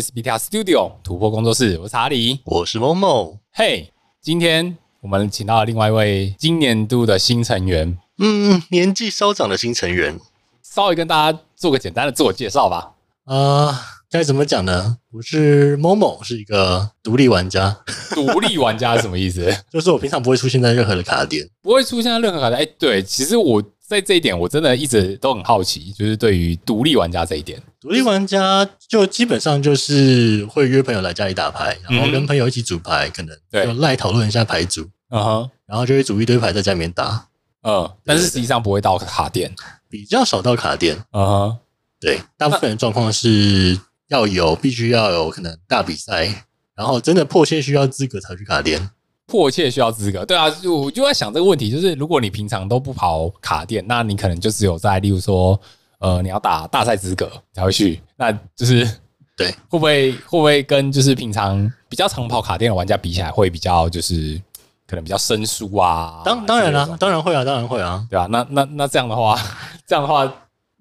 [0.00, 3.38] 这边是 BTR Studio 突破工作室，我是查理，我是 Momo。
[3.52, 3.92] 嘿，
[4.22, 10.18] 今天我们请到了另外一位今年度的新成员，嗯，年纪稍长的新成员，
[10.62, 12.92] 稍微跟大家做个简单的自我介绍吧。
[13.24, 13.78] 啊、呃，
[14.10, 14.96] 该怎么讲呢？
[15.12, 17.80] 我是 Momo，是一个独立玩家。
[18.14, 19.54] 独立玩家是什么意思？
[19.70, 22.62] 就是我平常不会出现在任何的卡点，不会出现在任何卡点。
[22.62, 23.62] 哎，对，其实我。
[23.90, 37.26] 在这一点，我真的一直都很好奇，就是对于独立玩家这一点，独立玩家就基本上就是会约朋友来家里打牌，然后跟朋友一起组牌，嗯、可能就赖讨论一下牌组，嗯哼，然后就会组一堆牌在家里面打，
[37.64, 39.52] 嗯，但是实际上不会到卡店，
[39.88, 41.58] 比较少到卡店，嗯哼，
[42.00, 48.90] 对，大部分的状况是要有，必须要有可能大比赛，然后真的迫切需要资格才去卡店。
[49.30, 55.58] 迫切需要资格，对啊，我就在想这个问题，就是如果你平常都不跑卡店，那你可能就只有在，例如说，
[56.00, 58.84] 呃，你要打大赛资格才会去，那就是
[59.38, 64.40] 对，会不会会不会跟就是平常比较常跑卡店的玩家比起来，会比较就是
[64.88, 66.22] 可能比较生疏啊？
[66.24, 68.26] 当当然了，当然会啊，当然会啊，对啊？
[68.30, 69.40] 那那那这样的话，
[69.86, 70.26] 这样的话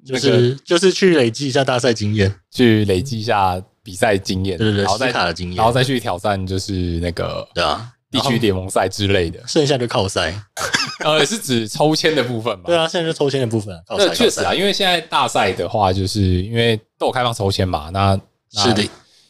[0.03, 7.93] 就是就是去累积一下大赛经验，去累积一下比赛经验，对对对，然后再卡的经验，然后再去挑战，就是那个对啊。
[8.11, 10.33] 地区联盟赛之类的，剩下就靠塞，
[11.05, 12.65] 呃，是指抽签的部分嘛？
[12.65, 13.75] 对啊，现在就抽签的部分。
[13.89, 18.19] 那确实啊，因为现在大赛的话，就是因为都有开放抽签嘛，那，
[18.53, 18.83] 那是的，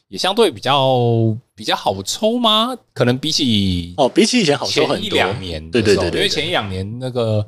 [0.07, 2.75] 也相对比较比较好抽吗？
[2.93, 4.97] 可能比起哦，比起以前好抽很多。
[4.97, 7.45] 前一两年，对，对，对，因为前一两年那个。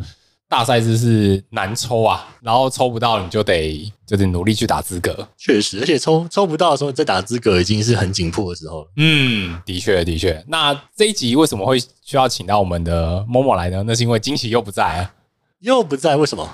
[0.52, 5.26] 大赛制是难抽啊，然后抽不到你就得就得努力去打资格。
[5.38, 8.88] 确实，而且抽抽不到的时候再打资格已经是很紧迫的时候了。
[8.98, 10.44] 嗯，的确的确。
[10.50, 13.82] 那这一集为什么会需要请到我们的 Momo 来呢？
[13.88, 15.14] 那是因为惊奇又不在啊，
[15.60, 16.46] 又不在，为什么？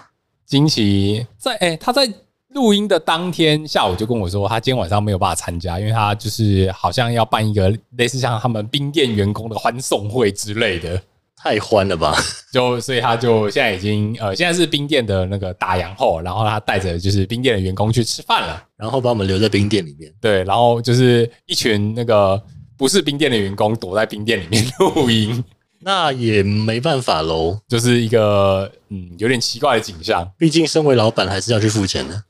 [0.46, 2.08] 惊奇在哎、欸，他在
[2.50, 11.02] 录音的当天下午就跟我说，他今天晚上没有办法参加，因为他就是好像要办一个类似像他们冰店员工的欢送会之类的。
[11.47, 12.13] 太欢了吧！
[12.52, 20.13] 就所以他就现在已经呃，现在是冰店的那个打烊后，然后他带着就是冰店的员工去吃饭了，然后把我们留在冰店里面。
[20.19, 22.41] 对，然后就是一群那个
[22.75, 25.41] 不是冰店的员工躲在冰店里面录音，
[25.80, 30.29] 那也没办法喽，就是一个嗯有点奇怪的景象。
[30.38, 32.24] 毕竟身为老板还是要去付钱的，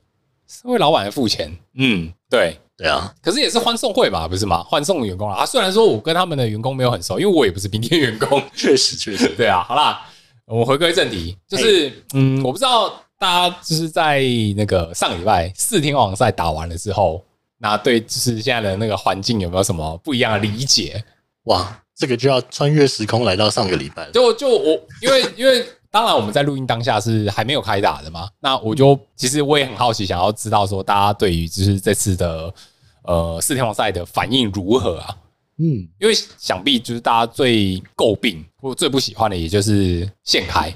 [0.46, 2.56] 身为老板要付钱，嗯，对。
[2.78, 4.62] 对啊，可是也是欢送会吧，不是吗？
[4.62, 5.44] 欢送员工啊。
[5.44, 8.40] 虽然说我跟他们的员工没有很熟，因为我也不是冰天员工。
[8.54, 9.64] 确实，确实，对啊。
[9.64, 10.06] 好啦，
[10.46, 12.88] 我们回归正题，就是嗯，我不知道
[13.18, 14.22] 大家就是在
[14.56, 17.20] 那个上礼拜四天王赛打完了之后，
[17.58, 21.02] 那对就是现在的那个环境有没有什么不一样的理解？
[21.46, 24.12] 哇，这个就要穿越时空来到上个礼拜了。
[24.12, 25.66] 就就我，因为因为。
[25.90, 28.28] 当然，我们在录音当下是还没有开打的嘛。
[28.40, 32.52] 那我就其实我也很好奇，想要知道说大家对于就是这次的
[33.02, 35.16] 呃四天王赛的反应如何啊？
[35.58, 40.72] 嗯，因为想必就是大家最诟病或最不喜欢的，也就是现开。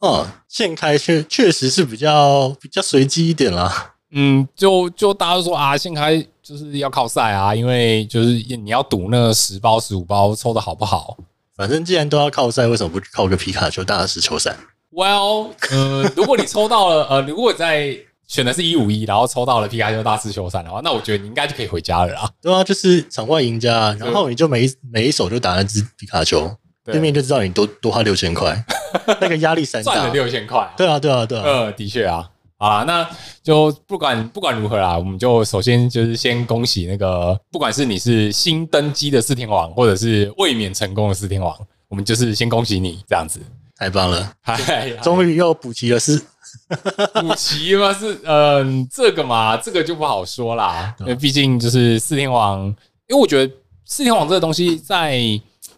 [0.00, 3.94] 嗯，现开确确实是比较比较随机一点啦。
[4.12, 11.16] 嗯，就就大家都说啊，现开就是要靠赛啊，因为就是你要赌那十包十五包抽的好不好。
[11.62, 14.56] 反正既然都要靠赛，为什么不靠个皮卡丘大师球赛
[14.90, 17.96] ？Well，呃， 如果你抽到了，呃，如果在
[18.26, 22.28] 选的是一五一，然后抽到了皮卡丘大师球赛的话，那我觉得你应该就可以回家了啊。
[22.42, 26.52] 对啊，就是场外赢家，然后你就每一每一手就打那只皮卡丘，
[26.84, 28.60] 对面就知道你多多花六千块，
[29.20, 30.68] 那个压力山大，赚了六千块。
[30.76, 32.28] 对啊，对啊，对啊，呃，的确啊。
[32.62, 33.04] 啊，那
[33.42, 41.52] 就不管不管如何啦，我们就首先就是先恭喜那个，不管是你是新登基的四天王，或者是卫冕成功的四天王，
[41.88, 43.40] 我们就是先恭喜你这样子，
[43.76, 46.22] 太棒了，嗨， 终于又补齐了是
[47.20, 47.92] 补齐吗？
[47.92, 52.64] 是嗯，这个嘛，这个就不好说啦，因为毕竟就是四天王，
[53.08, 53.52] 因为我觉得
[53.84, 55.18] 四天王这个东西在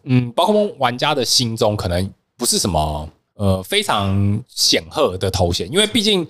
[0.03, 6.29] 嗯，包括玩家的心中可能不是什么呃非常显赫的头衔，因为毕竟。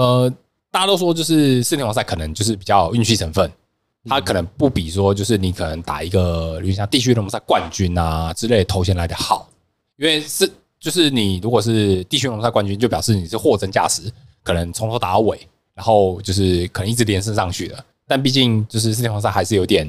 [0.00, 0.32] 呃，
[0.70, 3.52] 大家都说就是四天王赛可能就是比较运气成分，
[4.06, 9.46] 它可能不比说就是你可能打一个，比如像地区联盟赛冠军啊之类的头衔来的好，
[9.98, 14.10] 因为是就是你如果是地区联盟赛冠军，就表示你是货真价实，
[14.42, 15.38] 可能从头打到尾，
[15.74, 17.84] 然后就是可能一直连胜上去的。
[18.08, 19.86] 但毕竟就是四天王赛还是有点，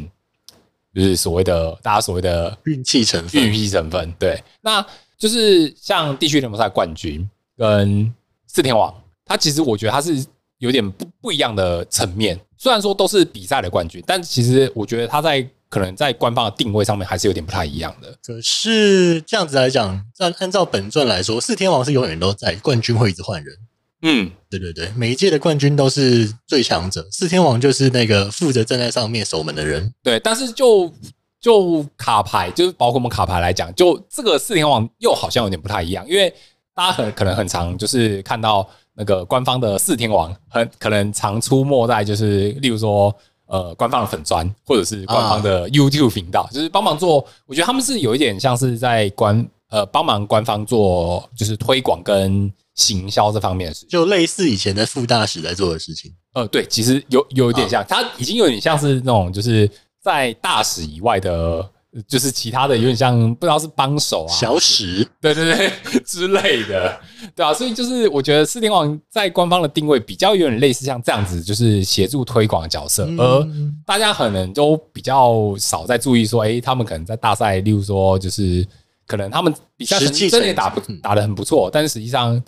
[0.93, 4.43] 就是所谓的大家所谓的运气成分，运气成分对。
[4.59, 4.85] 那
[5.17, 8.13] 就是像地区联盟赛冠军跟
[8.45, 8.93] 四天王。
[9.25, 10.25] 他其实我觉得他是
[10.57, 18.13] 有点不不一样的层面，虽然说都是比赛的冠军，但其实我觉得他在可能在官方的定位上面还是有点不太一样的。
[18.23, 23.57] 可是这样子来讲，按按照本传来说，四天王是永远都在，冠军会一直换人。
[24.03, 29.93] 嗯，对对对，每一届的冠军都是最强者，四天王就是那个负责站在上面守门的人。
[30.03, 30.91] 对，但是就
[31.39, 36.33] 就卡牌，就是包括我们卡牌来讲，就这个四天王又好像有点不太一样，因为
[36.73, 43.15] 大家很可能很常就是看到那个官方的四天王，很可能常出没在就是例如说
[43.47, 52.51] 呃官方的粉专或者是官方的 YouTube 频道，啊、就是帮忙做，我觉得他们是有一点像是在官呃帮忙官方做就是推广跟。
[52.73, 56.09] 行销这方面的事情，就类似以前的副大使在做的事情。
[56.33, 59.69] 呃，对，其实有有一点像，他已经有点像是那种，就是
[60.01, 61.69] 在大使以外的，
[62.07, 66.99] 就是其他的，有点像不知道是帮手啊、小史，对对对之类的，
[67.35, 67.53] 对啊。
[67.53, 73.47] 所以就是我觉得四天王在官方的定位比较有点类似像这样子，就是协助推广的角色，而
[73.85, 78.65] 大家可能都比较少在注意说，哎，他们可能在大赛，例如说，就是
[79.05, 82.41] 可能他们比赛成绩真的打不打的很不错，但是实际上。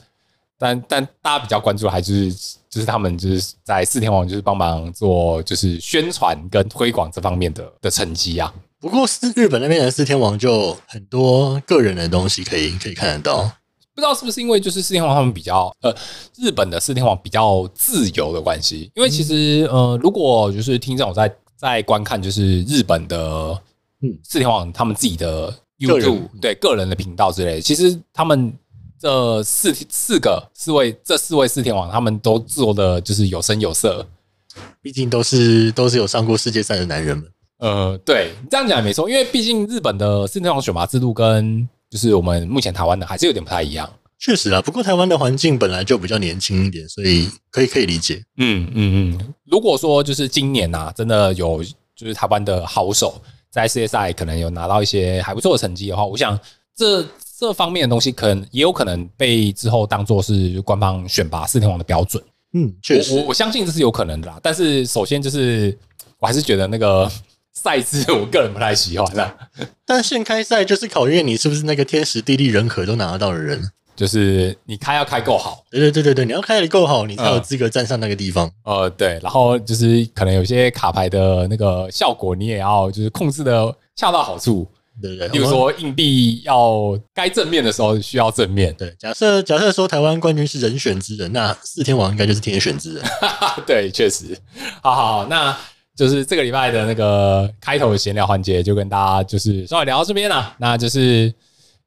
[0.56, 2.32] 但但大家比较关注的还是
[2.70, 8.54] 就是他们就是在四天王就是帮忙做就是宣传跟推广这方面的的成绩啊。
[8.84, 13.44] 不过是日本那边的四天王就很多个人的东西可以可以看得到，
[13.96, 15.96] 不知道是不是因为就是四天王他们比较呃
[16.36, 23.58] 日本的四天王比较自由的关系，因为其实呃如果就是听众在在观看就是日本的
[24.02, 25.50] 嗯四天王他们自己的
[25.80, 28.54] YouTube 对个人的频道之类的，其实他们。
[29.00, 34.08] 这四四个四位，这四位四天王，他们都做的就是有声有色，
[34.82, 37.30] 毕竟都是都是有上过世界赛的男人们。
[37.64, 43.90] 呃，对，这样讲也没错，因为毕竟日本的四天王选拔制度跟就是我们目前台湾的还是有点不太一样。
[44.20, 48.22] 确实啊，不过台湾的环境本来就比较年轻一点，所以可以可以理解。
[48.38, 51.64] 嗯嗯嗯，如果说就是今年啊，真的有
[51.96, 56.40] 就是台湾的好手在世界赛可能有拿到一些还不错的成绩的话，我想
[56.76, 57.06] 这。
[57.36, 62.24] 这方面的东西可能也有可能被之后当做是官方选拔四天王的标准。
[62.54, 64.40] 嗯，确实，我我相信这是有可能的啦。
[64.42, 65.78] 但是首先就是，
[66.20, 67.12] 我还是觉得那个
[67.54, 69.36] 赛制，我个人不太喜欢啦。
[69.86, 73.62] 但现开赛就是考验你是不是那个天时地利人和都拿得到的人，
[73.96, 75.64] 就是你开要开够好。
[75.70, 78.52] 对对对对对，你要开得够好，你才有资格站上那个地方。
[78.64, 84.68] 呃，对，然后就是可能有些卡牌的那个效果，你也要就是控制的恰到好处。
[85.02, 88.72] 对对，比如说硬币要该正面的时候需要正面。
[88.76, 93.04] 对，假设假设说台湾冠军是人选之人，那四天王应该就是天选之人。
[93.66, 94.38] 对，确实。
[94.84, 95.58] 好好好，那
[95.96, 100.56] 就是这个礼拜的那个开头的闲聊环节，就跟大家就是稍微聊到这边了。
[100.58, 101.34] 那就是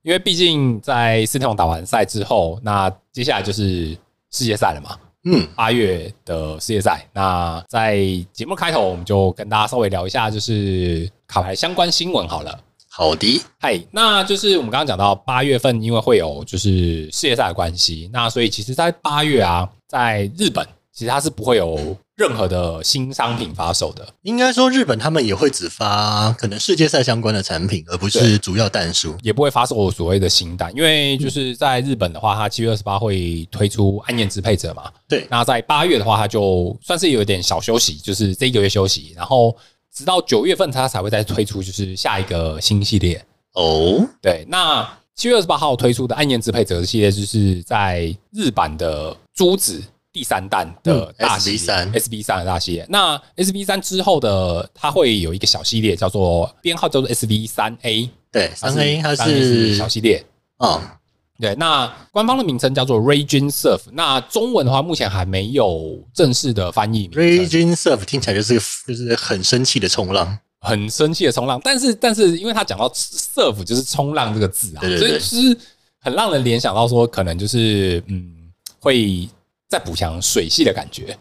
[0.02, 3.96] 因为毕竟在四天王打完赛之后，那接下来就是
[4.30, 4.96] 世界赛了嘛。
[5.24, 7.04] 嗯，八月的世界赛。
[7.12, 7.98] 那在
[8.32, 12.60] 节目开头，我们就跟大家稍微聊一下，就是卡牌相关新闻好了。
[12.88, 24.08] 好的，嗨，那就是我们刚刚讲到八月份，因为会有就是世界赛的关系，那所以其实，在八月啊，在日本其实它是不会有任何的新商品发售的。
[24.22, 30.74] 应该说，日本他们也会只发可能世界赛相关的产品，而不是主要弹数，也不会发售所谓的新弹。
[30.74, 34.90] 因为就是在日本的话，它七月二十八会推出暗夜支配者嘛。
[35.06, 39.54] 对，那在八月的话，它就算是有一点小休息，就是这一个月休息，然后。
[39.94, 43.24] 直到九月份，它才会再推出，就是下一个新系列
[43.54, 44.06] 哦。
[44.20, 49.82] 对，那七月二十八号推出的暗夜支配者系列，就是在日版的朱紫
[50.16, 52.86] 第三弹的大系列 S B 三 S B 三的大系列。
[52.88, 58.08] 那 S B 三之后的，它会有一个小系列，叫做编号叫做 S B 三 A。
[58.32, 60.24] 对，三 A 它是小系列
[60.56, 60.98] 啊。
[61.38, 63.80] 对，那官方的名称叫做 Raging Surf。
[63.92, 67.10] 那中文的话，目前还没有正式的翻译名。
[67.10, 71.60] Raging Surf 听起来就是就是很生气的冲浪，很生气的冲浪。
[71.62, 75.54] 但是但是，因为他讲到 surf 就是冲浪这个字啊，所以就是
[76.00, 78.32] 很让人联想到说，可能就是嗯，
[78.80, 79.28] 会
[79.68, 81.18] 再补强水系的感觉。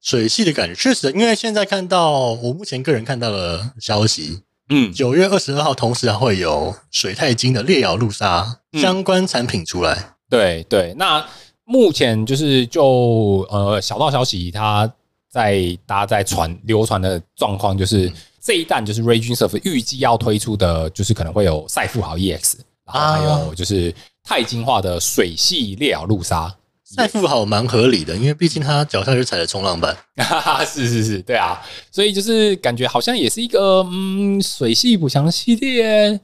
[0.00, 4.42] 水系的感觉确实，因为现在看到我目前个人看到的消息。
[4.68, 9.94] 嗯，九月二十二号，同时还会有水太金的烈咬陆鲨相关产品出来。
[9.94, 11.26] 嗯、对对，那
[11.64, 14.90] 目前就是就呃小道消息，它
[15.30, 22.54] 在大家在传流传的状况，就是、嗯、这一弹就是 Raging Surf 预计要推出的，就是可能会有赛富豪 EX，
[22.86, 26.54] 然后还有就是钛金化的水系烈咬陆鲨。
[26.94, 29.96] 赛富豪蛮合理的，因为毕竟他脚下就踩着冲浪板，
[30.66, 31.60] 是是是，对啊，
[31.90, 36.20] 所以就是感觉好像也是一个嗯水系补强系列，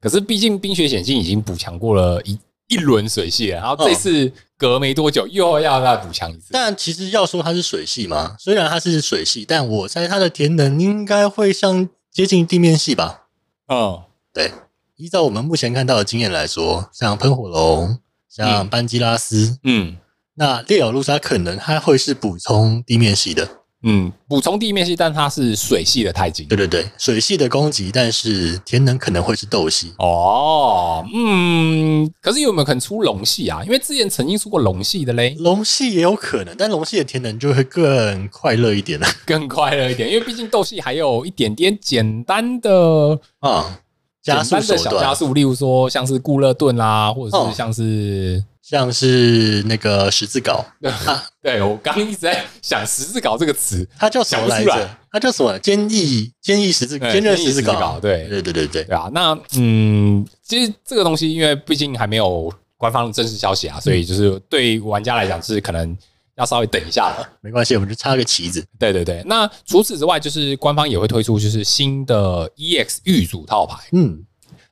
[0.00, 6.48] 可是毕竟冰雪险境已经补强过了一一轮水系了，然后这次隔没多久又要再补强一次。
[6.52, 13.26] 但其实要说它是水系嘛，虽然它是水系，但我猜它的填能应该会像接近地面系吧？
[13.68, 14.52] 嗯，对，
[14.96, 17.98] 依照我们目前看到的经验来说，像喷火龙。
[18.34, 19.96] 像班基拉斯，嗯，
[20.36, 23.46] 那烈咬陆鲨可能它会是补充地面系的。
[23.84, 26.46] 嗯，补充地面系，但它是水系的钛晶。
[26.46, 29.92] 对对对，水系的攻击，但是天能可能会是斗系。
[29.98, 33.60] 哦，嗯，可是有没有可能出龙系啊？
[33.64, 35.34] 因为之前曾经出过龙系的嘞。
[35.40, 43.80] 龙系也有可能，但龙系的天能就会更快乐一点了，更快乐一点，因为毕竟斗系还有一点点简单的啊，
[44.22, 48.44] 简单的小加速，例如说像是固勒顿啦，或者是像是。
[48.62, 50.64] 像是那个十字镐，
[51.42, 54.88] 对，我刚一直在想十字镐这个词，它叫什么来着？
[55.10, 55.58] 它叫什么？
[55.58, 59.10] 坚毅坚毅十字坚韧十字镐，对对对对对对啊！
[59.12, 65.94] 那嗯，其实这个东西，因为毕竟还没有官方的正式消息啊，所以就是对玩家来讲是可能
[66.36, 67.28] 要稍微等一下了。
[67.42, 68.64] 没关系，我们就插个旗子。
[68.78, 74.24] 对对对，那除此之外，就是官方也会推出就是新的 EX 预组套牌，嗯。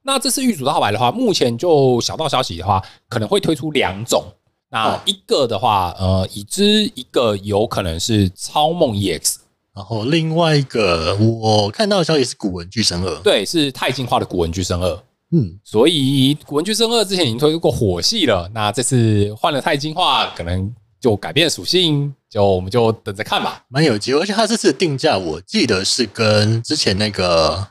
[0.03, 4.25] 那这次预组套牌的话，目前就小道消息的话，可能会推出两种。
[4.71, 9.37] 那一个的话，呃，已知一个有可能是超梦 EX，
[9.75, 15.03] 然后另外一个我看到的消息是古文巨神二，对，是太进化的古文巨神二。
[15.33, 23.65] 嗯，所以古文巨生二之前已经推出过火系了，那这次换了钛进化，可能就改变属性，就我们就等着看吧。
[23.69, 27.69] 蛮有机会，而且它这次的定价，我记得是跟之前那个。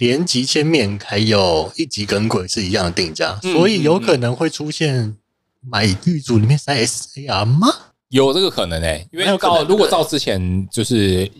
[0.00, 5.14] 连级千面还有一级耿鬼是一样的定价，嗯，所以有可能会出现
[5.60, 7.68] 买玉组里面塞 SAR 吗？
[8.08, 11.30] 有这个可能诶、欸，因为照如果照之前就是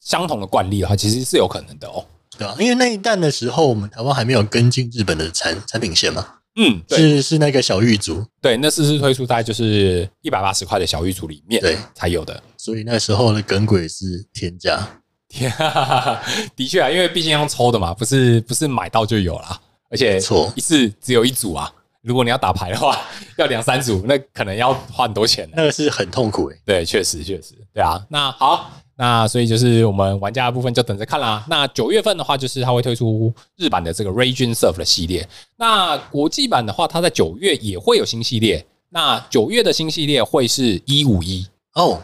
[0.00, 2.04] 相同的惯例的话，其实是有可能的哦。
[2.36, 6.26] 对啊，因为那一弹的时候，我们台湾还没有跟进日本的产产品线嘛。
[6.58, 12.42] 嗯，是是那个小御主，对，那次是推出在就是一百八十块的小御主里面，对，才有的。
[12.56, 15.00] 所以那时候的耿鬼是天价。
[15.28, 15.52] 天，
[16.56, 19.60] 的确啊，因为毕竟要抽的嘛，不是不是买到就有啦，
[19.90, 21.72] 而且错一次只有一组啊。
[22.00, 22.98] 如果你要打牌的话，
[23.36, 25.46] 要两三组，那可能要花很多钱。
[25.54, 26.56] 那个是很痛苦诶。
[26.64, 28.02] 对，确实确实，对啊。
[28.08, 31.46] 那好，那所以就是我们玩家的部分就等着看啦。
[31.48, 35.26] 那九月份的话，就是它会推出日版的这个 Raging Surf 的系列。
[35.56, 38.66] 那国际版的话，它在九月也会有新系列。
[38.88, 42.02] 那九月的新系列会是一五一哦。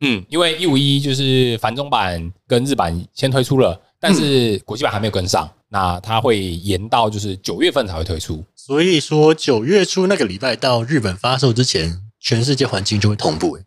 [0.00, 8.44] 嗯，因为一五一就是繁中版跟日版先推出了，但是国际版还没有跟上，那它会延到就是九月份才会推出。
[8.54, 13.58] 所以说九月初那个礼拜到日本发售之前，全世界环境就会同步。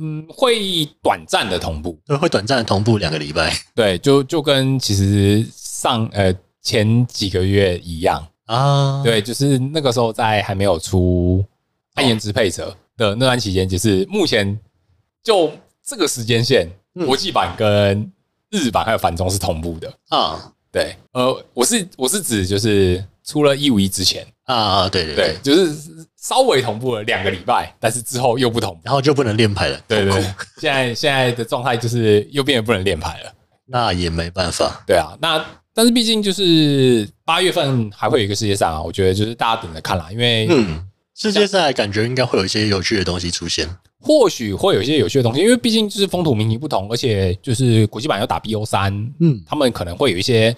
[0.00, 3.54] 嗯，会短暂的同步，对，会短暂的同步两个礼拜。
[3.74, 9.02] 对，就就跟其实上呃前几个月一样啊。
[9.04, 11.44] 对，就是那个时候在还没有出
[11.94, 14.58] 暗炎支配者的那段期间，就是目前
[15.22, 15.50] 就。
[15.82, 16.68] 这个时间线，
[17.04, 18.12] 国际版跟
[18.50, 20.52] 日版还有繁中是同步的啊。
[20.70, 25.74] 对，呃，我是我是指就是出了一五一之前啊，对对对，就是
[26.16, 29.80] 稍微同步了两个礼拜，但是之后又不同，然后就不能练牌了。
[29.86, 30.22] 对对，对，
[30.60, 33.32] 现在现在的状态就是又变得不能练牌了，
[33.66, 34.82] 那也没办法。
[34.86, 43.68] 对啊，那但是毕竟就是八月份还会有一个世界赛啊，我觉得就是大家等着看啦，因为嗯，世界赛感觉应该会有一些有趣的东西出现。
[44.02, 48.90] 或许会有一些有趣的东西，因为毕竟就是风土民情不同，而且就是国际版要打 BO 三，
[49.20, 50.56] 嗯，他们可能会有一些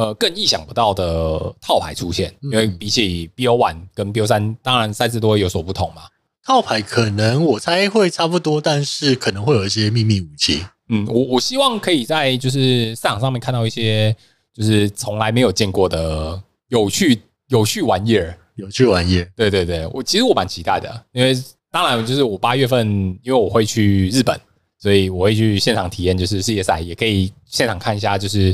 [0.00, 6.02] 呃更意想不到的套牌出现，因为比起 BO one 跟 BO 三，当然赛制都会有所不同嘛。
[6.44, 10.64] 套牌可能我猜会差不多，但是可能会有一些秘密武器。
[10.88, 14.16] 嗯，我我希望可以在就是赛场上面看到一些
[14.54, 19.30] 就是从来没有见过的有趣有趣玩意儿，有趣玩意儿。
[19.36, 21.36] 对对对，我其实我蛮期待的，因为。
[21.72, 22.84] 当然，就是我八月份，
[23.22, 24.36] 因为我会去日本，
[24.76, 28.52] 所以我会去现场体验，就是世界赛，也可以现场看一下，就是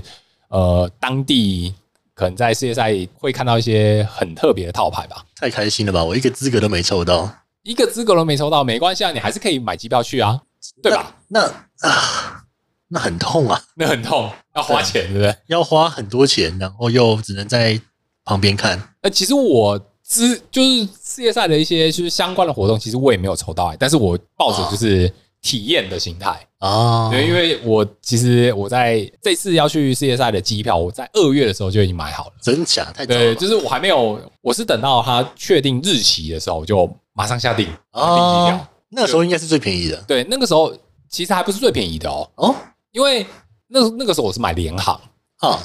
[0.57, 1.75] 呃，当地
[2.15, 5.23] 可能在世界赛会看到一些很特别的套牌吧。
[5.35, 6.03] 太开心了吧！
[6.03, 7.31] 我一个资格都没抽到，
[7.63, 10.41] 一个资格都没抽到，没关系啊，你还是可以买机票去啊，
[10.83, 11.15] 对吧？
[11.29, 11.43] 那
[11.81, 12.45] 啊，
[12.89, 15.37] 那很痛啊，那很痛，要花钱，对不对？
[15.49, 17.79] 要花很多钱，然后又只能在
[18.25, 18.95] 旁边看。
[19.03, 19.79] 呃，其实我。
[20.09, 25.13] 之就是世界赛的一些就是相关的活动，其实我也没有抽到哎，但是我抱着就是
[25.43, 26.39] 体验的心态。
[26.59, 32.91] 啊，对，因为我其实我在这次要去世界赛的机票，我在二月的时候就已经买好了，真假？
[32.93, 33.07] 太了。
[33.07, 38.69] 对，就是我还没有，我是等到他确定日期的时候，我就马上下订订机票。
[38.89, 40.75] 那个时候应该是最便宜的，对，那个时候
[41.11, 42.29] 其实还不是最便宜的哦。
[42.37, 42.55] 哦，
[42.93, 43.27] 因为
[43.69, 45.01] 那那个时候我是买联航。
[45.39, 45.61] 啊。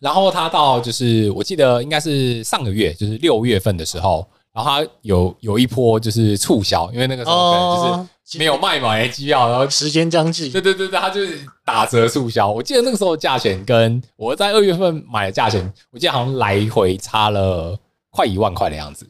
[0.00, 4.24] 然后他到就是我记得应该是上个月，就是六月份的时候，
[4.58, 12.50] 然后他有有一波就是促销，因为那个时候可能就是没有卖满机票，然后时间将近，对对对对，他就是打折促销。
[12.50, 17.78] 我记得那个时候价钱跟我在二月份买的价钱，我记得好像来回差了
[18.10, 19.06] 快一万块的样子。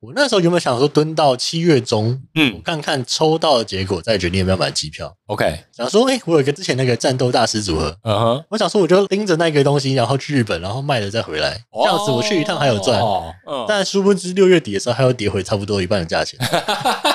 [0.00, 5.12] 我那时候有没有想说蹲到七月中，嗯我看看抽到的结果，再决定要不要买机票。
[5.26, 13.00] ，OK，想说，哎、欸，我有一个之前那个战斗大师组合，嗯哼，我想说，我就拎着那个东西，然后去日本，然后卖了再回来，这样子我去一趟还有赚。
[13.00, 16.38] 哦，嗯，但殊不知六月底的时候，还要跌回差不多一半的价钱。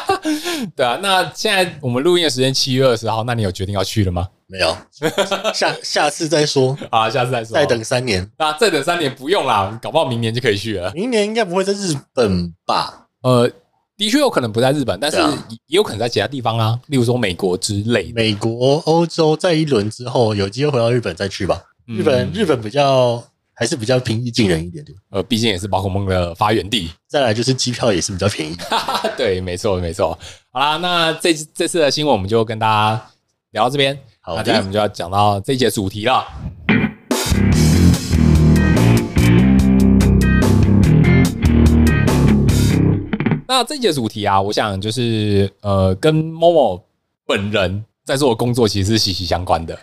[0.76, 4.28] 对啊，那现在我们录音的时间七月二十号，那你有决定要去了吗？
[4.54, 4.78] 没有，
[5.52, 6.78] 下下次再说。
[6.92, 8.30] 啊，下次再说，再等三年。
[8.38, 10.92] 那再等三年不用啦，搞不好明年就可以去了。
[10.94, 13.08] 明年应该不会在日本吧？
[13.24, 13.50] 呃，
[13.98, 18.14] 的确有可能不在日本，但是啊也有可能在其他地方啊，例如说美国之类的。
[18.14, 21.60] 美国、欧洲再一轮之后，有机会回到日本再去吧。
[21.88, 23.22] 嗯日本日本比较
[23.56, 24.96] 还是比较平易近人一点点。
[25.10, 26.92] 呃，毕竟也是宝可梦的发源地。
[27.08, 28.56] 再来就是机票也是比较便宜。
[29.18, 30.18] 对，没错，没错。
[30.52, 33.04] 好啦，那这次这次的新闻我们就跟大家
[33.50, 34.00] 聊到这边。
[34.26, 36.26] 好那接下来我们就要讲到这一节主题了。
[43.46, 46.84] 那这一节主题啊，我想就是呃，跟 Momo
[47.28, 49.78] 本人在做的工作其实是息息相关的。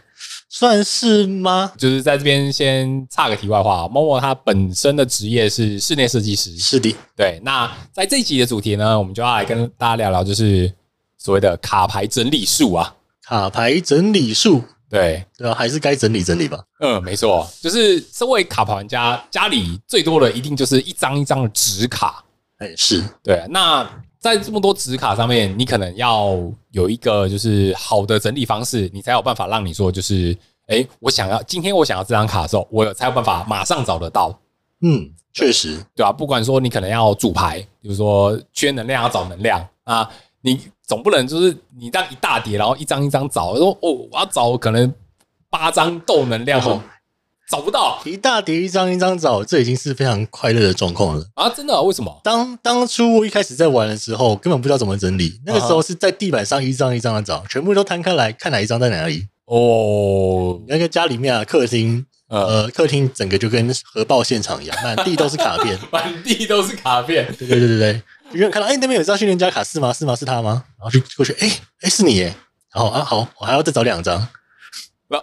[0.48, 1.72] 算是吗？
[1.76, 6.56] 就是在这边先插个题外话，Momo 他本身的职业是室内设计师。
[6.56, 7.38] 是的，对。
[7.44, 10.72] 那在这一集的主题呢，我们就要来跟大家聊聊，就是
[11.18, 12.96] 所谓的卡牌整理术啊。
[13.30, 16.58] 卡牌整理术，对，对啊，还是该整理整理吧。
[16.80, 22.24] 嗯，没错，就是身为卡牌玩家，家里最多的一定就是一张一张的纸卡。
[22.58, 26.36] 哎，是对，那在这么多纸卡上面，你可能要
[26.72, 34.36] 有一个就是好的整理方式，你才有办法让你说就是，哎，我想要今天我想要这张卡的时候，我才有办法马上找得到。
[34.82, 36.12] 嗯，确实，对吧、啊？
[36.12, 40.10] 不管说你可能要组牌，比如说缺能量要找能量啊，
[40.40, 40.60] 你
[40.90, 44.92] 总不能就是你这样一大叠，然后一张一张找，说哦，我要找可能
[45.48, 46.82] 八张豆能量哦，
[47.48, 51.48] 找不到一大叠一张一张找，这已经是非常快乐的状况了啊！
[51.48, 51.80] 真的、啊？
[51.82, 52.20] 为什么？
[52.24, 59.28] 当当初我一开始在玩的时候，根本不知道怎么整理，那个时候是在地板上一张一张的找，全部都摊开来看哪一张在哪里。
[59.44, 67.26] 哦，那个家里面啊，客厅，呃，客厅整个就跟核爆现场一样，满地都是卡片， 满地都是卡片。
[67.38, 69.92] 对对对对对，有人看到，哎，那边有张训练家卡是吗？
[69.92, 70.14] 是吗？
[70.16, 70.64] 是他吗？
[70.78, 71.50] 然后就过去，哎
[71.82, 72.34] 哎，是你耶！
[72.72, 74.28] 然后啊，好，我还要再找两张。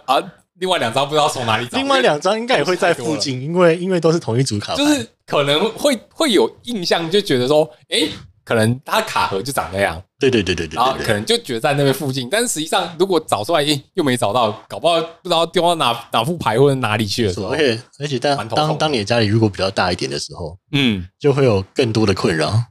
[0.04, 0.16] 啊，
[0.58, 1.78] 另外两张不知道从哪里找。
[1.78, 8.08] 另外两张应该也会在附近，因为因为都是同一组卡，就是可能会会有印象，就觉得说，哎，
[8.44, 10.02] 可能他卡盒就长那样。
[10.18, 17.32] 对对对对对，然后可能就觉得在那边附近，但是实际上如果找出来，诶，又没找到，搞不好不知道丢到哪哪副牌或者哪里去了。
[17.48, 22.64] 而且而且当当当你的家里如果比较大一点的时候，嗯，就会有更多的困扰。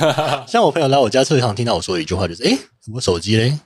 [0.48, 2.58] 像我朋友来我家最常听到我说的一句话就是：“哎，
[2.94, 3.58] 我手机嘞？”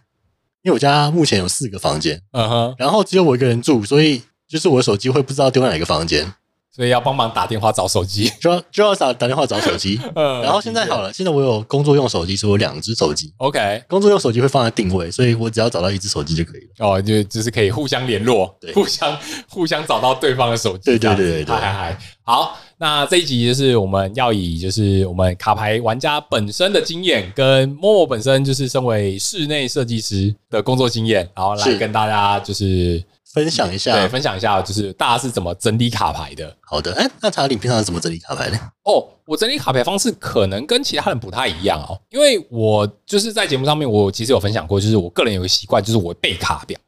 [0.62, 6.34] 因为我家目前有四个房间，嗯哼，然后只有我一个人住，所以就是我的手机会不知道丢在哪个房间，
[6.74, 10.00] 所以要帮忙打电话找手机， 就要就要打打电话找手机。
[10.16, 13.32] 嗯，然后现在好了，现在我有工作用手机，所以我有两只手机。
[13.36, 16.88] OK，工作用手机会放在定位，所以我只要找到一只手机就可以了。
[16.88, 19.16] 哦，就就是可以互相联络，对，互相
[19.48, 20.82] 互相找到对方的手机。
[20.84, 36.54] 对对对对对，嗨嗨嗨，好，那这一集就是我们要以就是我们卡牌玩家本身的经验，跟 Momo 本身就是身为室内设计师的工作经验，然后来跟大家就是分享一下，对，分享一下就是大家是怎么整理卡牌的。
[36.60, 38.58] 好的，哎，那查理平常是怎么整理卡牌呢？
[38.84, 46.78] 哦，我整理卡牌方式可能跟其他人不太一样哦，因为我就是在节目上面，我其实有分享过，就是我个人有个习惯，就是我会背卡表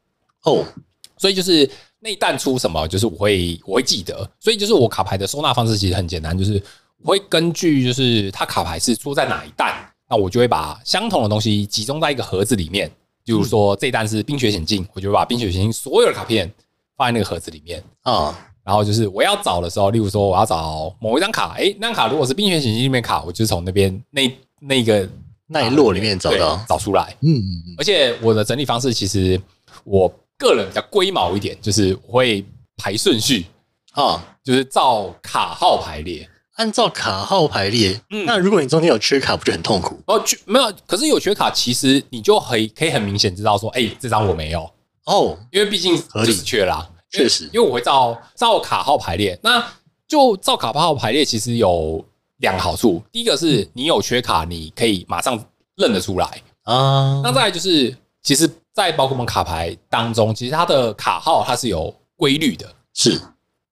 [0.43, 0.63] 哦，
[1.17, 1.69] 所以就是
[1.99, 6.61] 那一弹出什么，就是我会我会记得，所以就是我卡牌的收纳方式其实很简单，就是
[7.03, 9.73] 我会根据就是它卡牌是出在哪一弹，
[10.09, 12.89] 那我就会把相同的东西集中在一个盒子里面，
[13.23, 16.51] 比如说这一弹是冰雪险境，我就会把冰雪险境所有的卡片
[16.95, 17.83] 放在那个盒子里面。
[18.03, 18.45] 啊。
[18.61, 25.09] 然后就是我要找的时候，例如说我要找某一张卡，诶，那张卡如果是冰雪险境里面卡，我就从那边那那个
[25.47, 27.15] 那一摞里面找到找出来。
[27.21, 27.41] 嗯，
[27.79, 29.41] 而且我的整理方式其实
[29.85, 32.43] 我个人比较龟毛一点，就是我会
[32.77, 33.45] 排顺序
[33.91, 38.01] 啊，就是照卡号排列，按照卡号排列。
[38.09, 40.01] 嗯，那如果你中间有缺卡，不就很痛苦？
[40.07, 44.67] 哦，没有，可是有缺卡，其实你就可以可以很明显知道说，哎，这张我没有
[45.05, 46.89] 哦，因为毕竟就是缺啦。
[47.11, 49.65] 确实，因为我会照照卡号排列，那
[50.07, 52.05] 就照卡号排列，其实有
[52.37, 53.01] 两个好处。
[53.11, 55.43] 第一个是你有缺卡，你可以马上
[55.75, 57.19] 认得出来啊。
[57.23, 63.19] 那再来就是，其实，在宝可梦卡牌当中，其实它的卡号它是有规律的，是。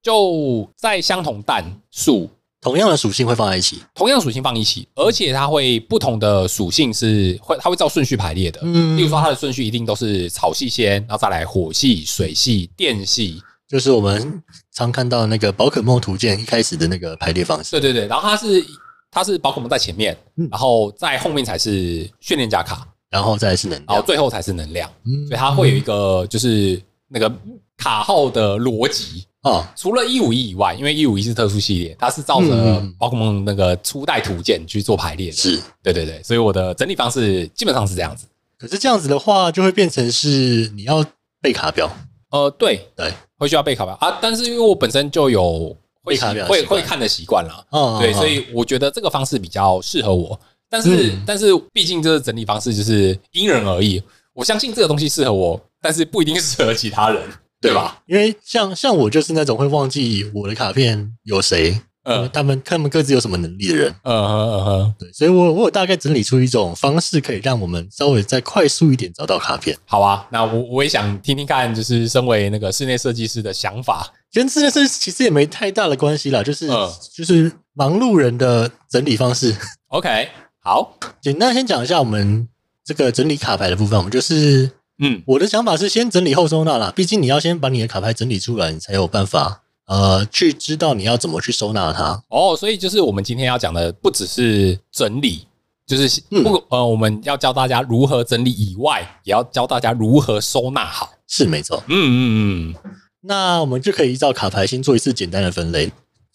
[0.00, 2.30] 就在相同弹数，
[2.60, 8.60] 同样的属性会放在一起，同样属性放一起，而且它会不同的属性是会，它会照顺序排列的。
[8.62, 17.72] 嗯，例如说它的顺序一定都是草系先，然后再来火系、水系、电系，就是我们常看到那个宝可梦图鉴一开始的那个排列方式。
[17.72, 18.64] 对对对，然后它是
[19.10, 24.90] 它是宝可梦在前面，嗯、然后在后面才是训练家卡，然后再是能量，然后最后才是能量。
[25.04, 27.32] 嗯，所以它会有一个就是那个
[27.76, 29.72] 卡号的逻辑啊。
[29.74, 35.36] 除了一五一以外，因为一五一是特殊系列，它是照着宝可梦那个初代图鉴去做排列的。
[35.36, 38.26] 是，对对对，所以我的整理方式基本上是这样子。
[38.58, 41.04] 可是这样子的话，就会变成是你要
[41.40, 41.90] 背卡表。
[42.30, 44.18] 呃，对对，会需要背卡表啊。
[44.20, 46.16] 但是因为我本身就有会
[46.46, 50.38] 会会看的习惯了，嗯，对，所以我觉得这个方式比较适合我。
[50.70, 54.02] 但是，嗯、但是毕竟这个整理方式就是因人而异。
[54.34, 57.22] 我相信这个东西适合我，但是不一定适合其他人，
[57.60, 58.02] 对吧？
[58.06, 61.80] 因为像像我就是那种会忘记我的卡片有谁。
[62.04, 63.94] 呃，他们他们各自有什么能力的人？
[64.02, 69.76] 嗯哼嗯哼，对，所以我我有大概整理出一种方式，可以让我们稍微再快速一点找到卡片。
[69.84, 79.54] 好啊，那我我也想听听看，就是身为那个室内设计师的想法，跟室内设计师其实也没太大的关系啦，就是、嗯、就是忙碌人的整理方式。
[79.88, 80.28] OK，
[80.60, 82.48] 好，简单先讲一下我们
[82.84, 83.98] 这个整理卡牌的部分。
[83.98, 89.62] 我们就是，嗯，我的想法是先整理后收纳啦，毕竟你要先把你的卡牌整理出来，你才有办法。
[89.86, 95.46] 呃，去知道你要怎么去收纳它哦，所以就是我们今天要讲的，不只是整理，
[95.86, 101.12] 就是不、嗯、呃，我们要教大家如何整理以外，也要教大家如何收纳好。
[101.26, 102.92] 是没错，嗯嗯嗯。
[103.22, 105.90] 那我们就可以依照卡牌先做一次简单的分类。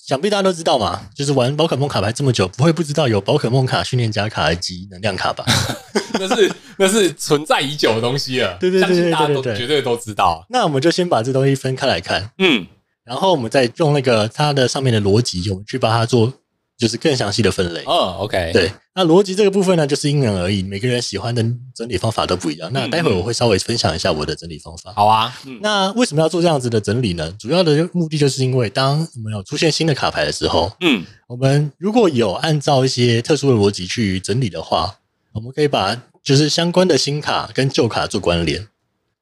[0.05, 5.45] 想必大家都知道嘛，就是玩宝可梦卡牌这么久，不会不知道有宝可梦卡、训练家卡以及能量卡吧？
[6.19, 8.57] 那是那是存在已久的东西了。
[8.59, 10.45] 对对对对对，大家都绝对都知道。
[10.49, 12.31] 那我们就先把这东西分开来看。
[12.37, 12.67] 嗯。
[13.05, 16.33] 然后我们再用那个它的上面的逻辑，我们去把它做
[16.77, 17.83] 就是更详细的分类。
[17.85, 18.71] 哦，OK，对。
[18.95, 22.69] 那逻辑这个部分呢，就是因人而异，每个人喜欢的整理方法都不一样。
[22.71, 24.93] 那待会儿我会稍微分享一下我的整理方法。
[24.93, 25.35] 好啊。
[25.61, 27.31] 那为什么要做这样子的整理呢？
[27.39, 34.99] 主要的目的就是因为当我们有出现新的卡牌的时候，嗯，我们如果有按照一些特殊的逻辑去整理的话，
[35.33, 38.67] 我们可以把就是相关的新卡跟旧卡做关联。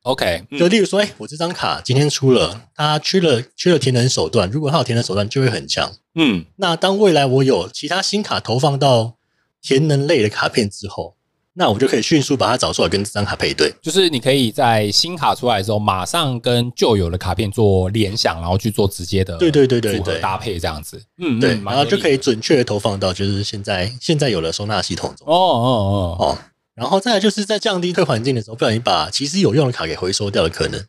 [0.03, 5.91] OK，就例如说，哎、欸，我这张卡今天出了，它缺了缺了填能手段，如果它有填能手段，就会很强。
[6.15, 9.13] 嗯，那当未来我有其他新卡投放到
[9.61, 11.13] 填能类的卡片之后，
[11.53, 13.71] 那我就可以迅速把它找出来，跟这张卡配对。
[13.79, 20.99] 就是你可以在新卡出来之后，马上跟旧有的卡片做联想，然后去做直接的对对对对组合搭配这样子。
[21.19, 25.27] 嗯，对，然后就可以准确的投放到就是现在现在有了收纳系统中。
[25.27, 26.37] 哦哦哦哦。
[26.81, 30.83] 然后再来就是在降低退环境的时候，不小心把其实有用的卡给回收掉的可能。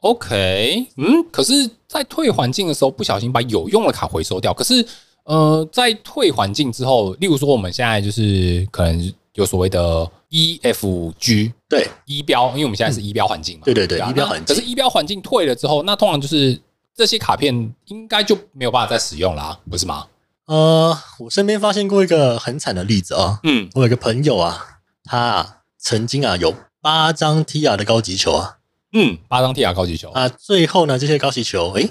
[0.00, 4.86] OK，嗯，可是，在退环境的时候不小心把有用的卡回收掉，可是，
[5.24, 14.54] 呃，在退环境之后，例如说我们现在就是可能有所谓的 EFG，对，一标，因为我们现在是一标环境嘛，对对对，一标环境。
[14.54, 16.60] 可是，一标环境退了之后，那通常就是
[16.94, 20.08] 这些卡片应该就没有办法再使用啦，不是吗？
[20.44, 24.68] 呃，我身边发现过一个很惨的例子啊，嗯，我有一个朋友啊。
[25.04, 28.58] 他啊，曾经啊有八张 TR 的高级球啊，
[28.92, 31.90] 嗯，八张 TR 高级球啊，最后呢，这些高级球，诶，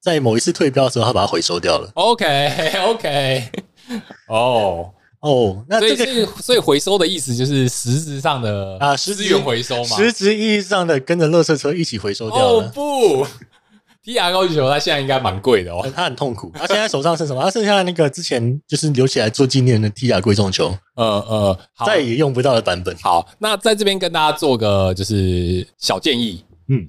[0.00, 1.90] 在某一次退标的时候，他把它回收掉了。
[1.94, 3.50] OK OK，
[4.28, 12.66] 哦哦，那这个所以，所以回收的意思就是实质上的啊，资源回收嘛，实质意义上的跟着垃圾车一起回收掉了。
[12.66, 13.26] 哦不。
[14.04, 15.88] TR 高级球，它现在应该蛮贵的哦。
[15.96, 16.52] 他很痛苦。
[16.54, 17.42] 他现在手上剩什么？
[17.42, 22.94] 他剩下那个之前就是留起来做纪念的 TR 贵重球，呃呃，再也用不到的版本。
[22.98, 26.44] 好，那在这边跟大家做个就是小建议。
[26.68, 26.86] 嗯，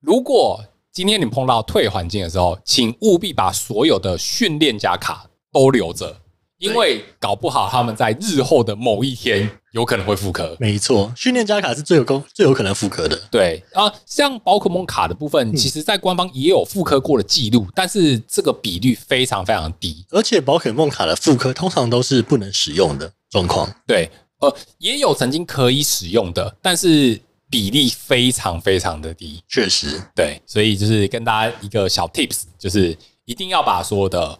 [0.00, 6.16] 如果今天你碰到退环境的时候，请务必把所有的训练家卡都留着。
[6.62, 10.56] 因为搞不好他们在日后的某一天有可能会复刻。
[10.60, 13.20] 没错，训练家卡是最有功、最有可能复刻的。
[13.32, 20.06] 对啊，像宝可梦卡的部分，其实在官方也有复刻过的记录，但是这个比率非常非常低。
[20.10, 23.68] 而且宝可梦卡的复刻通常都是不能使用的状况。
[23.84, 27.20] 对，呃，也有曾经可以使用的，但是
[27.50, 29.42] 比例非常非常的低。
[29.48, 34.38] 确实，对，所以就是跟大家一个小 tips，就是一定要把所有的。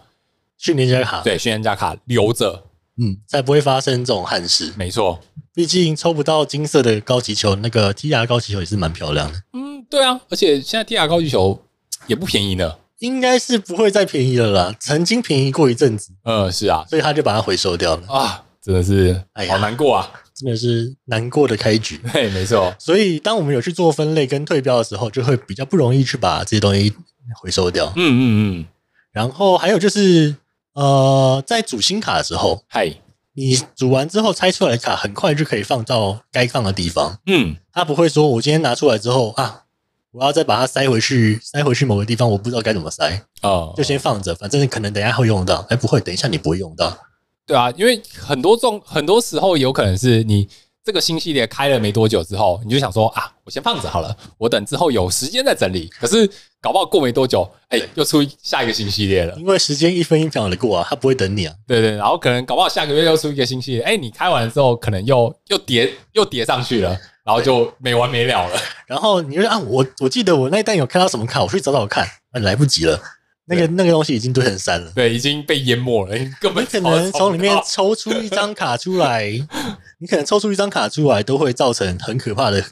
[0.63, 2.63] 训练家卡对，训练家卡留着，
[2.97, 4.73] 嗯，才不会发生这种憾事。
[4.77, 5.19] 没错，
[5.53, 9.43] 毕竟抽不到金色的高级球，那个 TR 高级球也是蛮漂亮的。
[9.55, 11.61] 嗯，对啊，而且现在 TR 高级球
[12.07, 14.77] 也不便宜呢，应该是不会再便宜了啦。
[14.79, 22.01] 曾经便宜过一阵子，嗯，是啊，所以他就把它回收掉了啊，真的是，哎呀，好难过啊，真的是难过的开局。
[22.13, 22.73] 对，没错。
[22.79, 26.95] 所以当我们有去做分类跟退标的时候，就会比较不容易去把这些东西
[27.41, 27.93] 回收掉。
[27.97, 28.23] 嗯嗯
[28.61, 28.67] 嗯。
[29.11, 30.37] 然后还有就是。
[30.75, 32.95] 呃，在组新卡的时候，嗨，
[33.35, 37.19] 你组完之后拆出来的卡，很快就可以放到该放的地方。
[37.27, 39.65] 嗯，他不会说，我今天拿出来之后啊，
[40.13, 43.23] 我要再把它塞回去，塞回去某个地方，我不知道该怎么塞。
[43.43, 45.67] 哦，就先放着，反正可能等一下会用到。
[45.69, 46.97] 哎，不会，等一下你不会用到。
[47.45, 50.49] 对啊，因为很多种很多时候有可能是你
[50.85, 55.89] 这个新系列开了没多久之后，你就想说啊，我先放着好了，我等之后有时间再整理。
[56.01, 56.29] 可是
[56.61, 59.35] 搞不好过没多久，哎，又出下一个新系列了。
[59.39, 61.55] 因为时间一分一秒的过啊，他不会等你啊。
[61.67, 66.91] 对对，然后可能搞不好下个月又出一个新系列，哎，你开完了之后，可能又又叠又叠上去了，
[67.25, 68.57] 然后就没完没了了。
[68.87, 73.01] 然后你就啊，我我记得我那一单有看到什么卡，我去找找看，啊，来不及了。
[73.47, 79.29] 那个那个东西已经堆成山了，对，已经被淹没了，根本可能从里面抽出一张卡出来，
[79.99, 82.65] 你可能抽出一张卡出来，都会造成很可怕的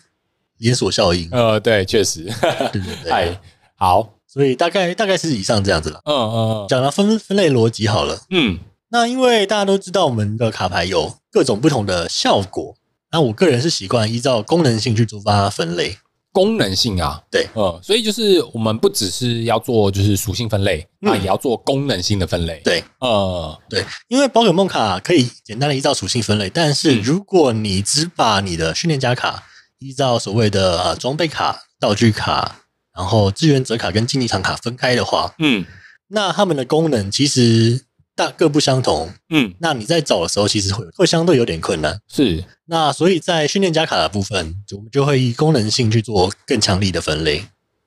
[0.59, 1.29] 连锁效应。
[1.33, 3.41] 呃，对，确实，对对对，哎，
[3.77, 6.01] 好，所以大概大概是以上这样子了。
[6.05, 8.59] 嗯嗯，讲到分分类逻辑好了，嗯，
[8.91, 12.77] 那因为大家都知道我们的卡牌有各种不同的效果，
[13.11, 15.97] 那我个人是习惯依照功能性去做它分类。
[16.33, 22.61] 功能性啊，对，嗯，所以就是我们不只是要做就是属性分类，那、嗯、也要做功能性的分类。
[22.65, 29.43] 对，呃、嗯，对，因为宝可梦卡可以简单的依照属性分类，但是如果你只把你的训练家卡
[29.79, 32.61] 依照所谓的呃装备卡、道具卡，
[32.95, 35.65] 然后志愿者卡跟竞技场卡分开的话，嗯，
[36.09, 37.87] 那他们的功能其实。
[38.21, 41.99] 大各不相同，嗯，那你在找的时候，其实会会相对有点困难。
[42.07, 47.43] 是，那所以在训练加卡的部分，我们就会以功能性去做更强力的分类。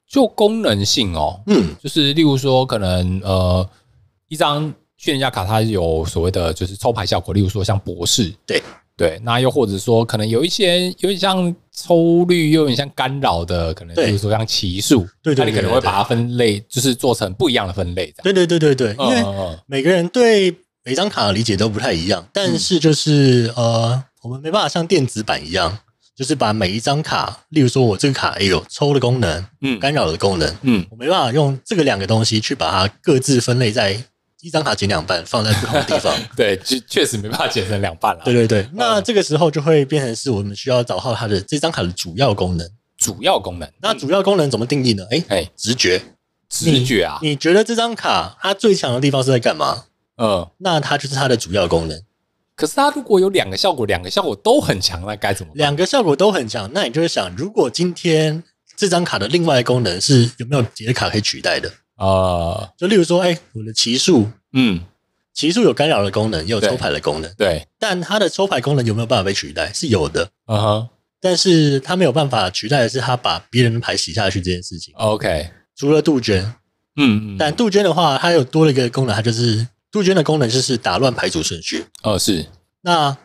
[0.07, 3.69] 就功能性哦，嗯，就是例如说，可能呃，
[4.27, 4.63] 一张
[4.97, 8.59] 训练家卡它有所谓的就是抽牌效果，例如说像博士，对。
[8.95, 18.13] 对，那又或者说，可能有一些有点像抽率，又有点像干扰的，可能比如说像奇数，对，对，对，对，对，那你可能会把它分类，就是做成不一样的分类。
[18.21, 19.23] 对对对对对，因为
[19.65, 25.79] 每个人对每张卡的理解都不太一样，但是就是呃，我们没办法像电子版一样，
[26.15, 34.03] 就是把每一张卡，例如说我这个卡也有抽的功能，嗯，干扰的功能，嗯，我没办法用这个两个东西去把它各自分类在。
[34.43, 36.13] 一张卡剪两半，放在不同的地方。
[36.35, 38.21] 对，确确实没办法剪成两半了。
[38.25, 42.69] 对对对，那这个时候就会变成是我们需要找到它的这张卡的主要功能。
[42.97, 45.05] 主要功能，那主要功能怎么定义呢？
[45.11, 46.01] 哎哎，直觉，
[46.47, 47.19] 直觉啊！
[47.21, 49.85] 你觉得这张卡它最强的地方是在干嘛？
[50.17, 52.01] 嗯，那它就是它的主要功能。
[52.55, 55.57] 可是它如果有两个效果，两个效果都很强，那该怎么办？
[55.57, 58.41] 两个效果都很强，那你就会想，如果今天
[58.77, 61.69] 这张卡的另外的功能是有没有别的卡可以取代的？
[61.95, 64.81] 啊，就例如说，哎，我的奇数，嗯。
[65.33, 67.33] 奇数有干扰的功能，也有抽牌的功能。
[67.35, 69.73] 对，对，但它的抽牌功能有没有办法被取代？
[69.73, 70.29] 是有的。
[70.45, 74.93] 嗯哼，但是它没有办法取代的是，它把别人的牌洗下去这件事情。
[74.95, 76.43] OK，除了杜鹃，
[76.97, 81.83] 嗯嗯，但杜鹃的话，它有多了一个功能，它就是杜鹃的功能就是打乱牌组顺序。
[82.03, 82.45] 哦，是。
[82.81, 83.17] 那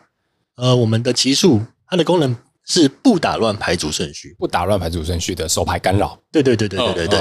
[0.55, 6.19] 呃，我们的奇数，它的功能是不打乱牌组顺序，不打乱牌组顺序的手牌干扰。
[6.31, 7.19] 对对对对对对对。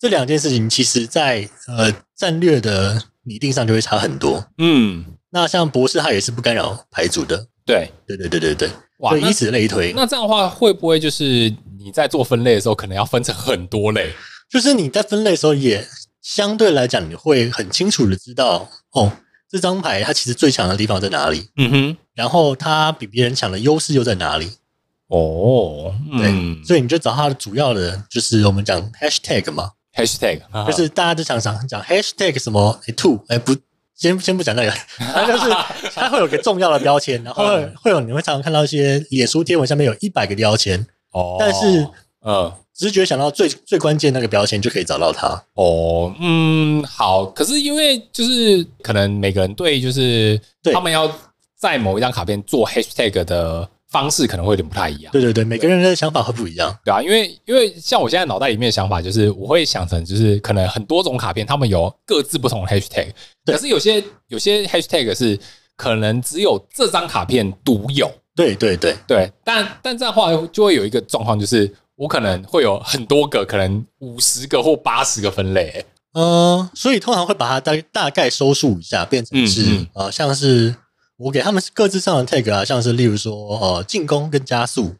[0.00, 3.02] 这两件事情，其实在呃战略的。
[3.22, 14.10] 拟定上就会差很多，嗯，那像博士他也是不干扰牌组的，对，对对对对对，哇，以此类推，那这样的话会不会就是你在做分类的时候，可能要分成很多类？
[14.50, 15.86] 就是你在分类的时候，也
[16.22, 19.12] 相对来讲，你会很清楚的知道，哦，
[19.48, 24.50] 这张牌它其实最强的地方在哪里，嗯哼，然后它比别人强的优势又在哪里？
[25.08, 29.72] 哦，对，所以你就找它的主要的，就是我们讲 hashtag 嘛。
[29.94, 32.80] Hashtag 就是大家都常常讲 Hashtag 什么？
[32.86, 33.54] 哎 two 哎不
[33.94, 35.50] 先先不讲那个， 它就是
[35.94, 40.86] 它会有个重要的标签，然后会会有你会常常看到一些脸书贴文下面有一百个标签。
[41.12, 41.86] 哦，但是
[42.24, 45.28] 嗯，直觉想到最最关键那个标签就可以找到它。
[45.54, 50.40] 哦，嗯好，可是因为就是可能每个人对就是
[50.72, 51.10] 他们要
[51.58, 53.68] 在某一张卡片做 Hashtag 的。
[53.90, 63.08] 方式可能会有点不太一样，对对对，每个人的想法会不一样，对啊，因为因为像我现在脑袋里面的想法就是，我会想成就是可能很多种卡片，他们有各自不同的 hashtag，
[63.44, 65.36] 可是有些有些 hashtag 是
[65.76, 68.94] 可能只有这张卡片独有，对对对。
[69.08, 80.76] 对，但但这样的话就会有一个状况，就是我可能会有很多个，可能五十个或八十个分类，嗯，所以通常会把它大大概收束一下，变成是、嗯嗯、呃像是。
[81.20, 84.96] 我给他们各自上的 tag 啊，像是例如说，呃，进攻跟加速，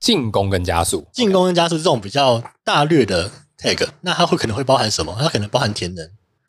[0.00, 5.16] 进攻跟加速，进攻跟加速这种比较大略的 tag，那它会可能会包含什么？
[5.20, 6.04] 它可能包含填能，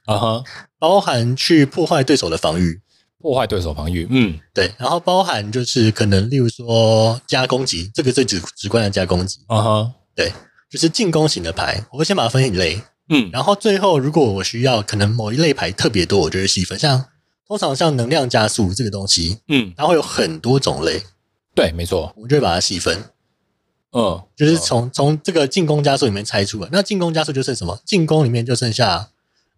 [0.05, 0.43] 啊哈，
[0.79, 2.81] 包含去破坏对手的防御，
[3.19, 10.33] 破坏对手防御，嗯，对，然后包含就是可能例如说加攻击，这个最直直观的加攻击，啊哈，对，
[10.67, 17.05] 就是进攻型的牌，我会先把它分一类，嗯，然后最后如果我需要可能某一类牌特别多，我就会细分，像。
[17.51, 21.03] 通常像能量加速这个东西，嗯，它会有很多种类，
[21.53, 23.03] 对，没错，我们就会把它细分，
[23.91, 26.69] 嗯，就是从从这个进攻加速里面拆出来。
[26.71, 27.77] 那进攻加速就剩什么？
[27.85, 29.09] 进攻里面就剩下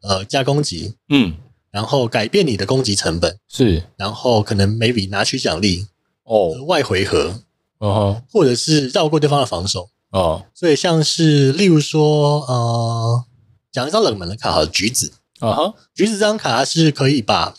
[0.01, 1.35] 呃加攻击，嗯，
[1.69, 5.85] 然后改变你的攻击成本，是，然后可能 maybe 拿取奖励，
[6.23, 7.41] 哦，额外回合，
[7.79, 13.23] 嗯哼，或者是绕过对方的防守，哦，所以像是例如说，呃，
[13.71, 17.53] 讲一张冷门的卡，好，橘子，嗯哼，橘子这张卡是可以把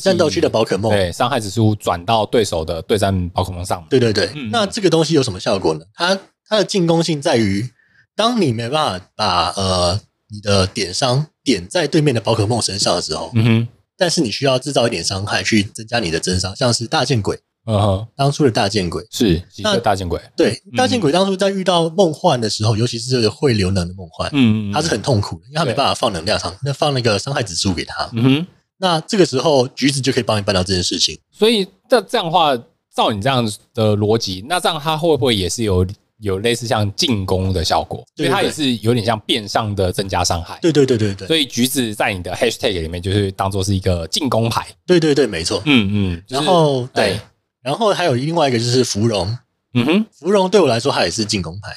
[0.00, 0.90] 战斗区的宝可梦。
[0.92, 5.84] 对伤害指数转到对手的对战宝可梦上，对对对，嗯、那这个东西有什么效果呢？
[5.94, 6.18] 它
[6.48, 7.68] 它的进攻性在于，
[8.14, 28.46] 当你没办法把呃你的点伤点在对面的宝可梦身上的时候，嗯哼，但是你需要制造一点伤害去增加你的增伤，像是大剑鬼，嗯哼，当初的大剑鬼是几个大剑鬼，对，大剑鬼当初在遇到梦幻的时候，尤其是这个会流能的梦幻，嗯嗯，他是很痛苦的，因为他没办法放能量上，那放那个伤害指数给他，嗯哼。
[28.78, 31.18] 那这个时候，橘子就可以帮你办到这件事情。
[31.30, 32.56] 所以，这这样的话，
[32.94, 35.86] 照你这样的逻辑，那这样它会不会也是有
[36.20, 38.04] 有类似像进攻的效果？
[38.16, 40.58] 所以它也是有点像变相的增加伤害。
[40.62, 41.26] 对对对对对。
[41.26, 44.66] 所以橘子在你的 hashtag 里面就是当做是一个进攻牌。
[44.86, 45.62] 对对对，没错。
[45.66, 46.22] 嗯嗯。
[46.28, 47.20] 然后对，
[47.62, 49.36] 然后还有另外一个就是芙蓉。
[49.74, 51.74] 嗯哼，芙蓉对我来说它也是进攻牌。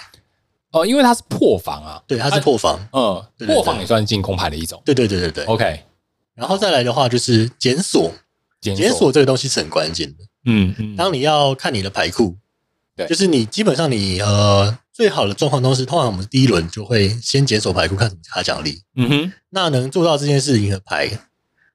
[0.71, 2.01] 哦，因为它是破防啊。
[2.05, 2.79] 对，它是破防。
[2.93, 4.79] 嗯，破防也算是进攻牌的一种。
[4.85, 5.45] 对对对对对。
[5.45, 5.83] OK。
[6.37, 8.13] 然后再来的话就是检索，
[8.61, 10.23] 检索这个东西是很关键的。
[10.45, 12.37] 嗯嗯，当你要看你的牌库，
[12.95, 18.81] 对，就是你基本上你呃最好的状况都是，通常我们第一轮就会先检索牌库，看什么卡奖励。
[18.95, 21.09] 嗯哼，那能做到这件事情的牌，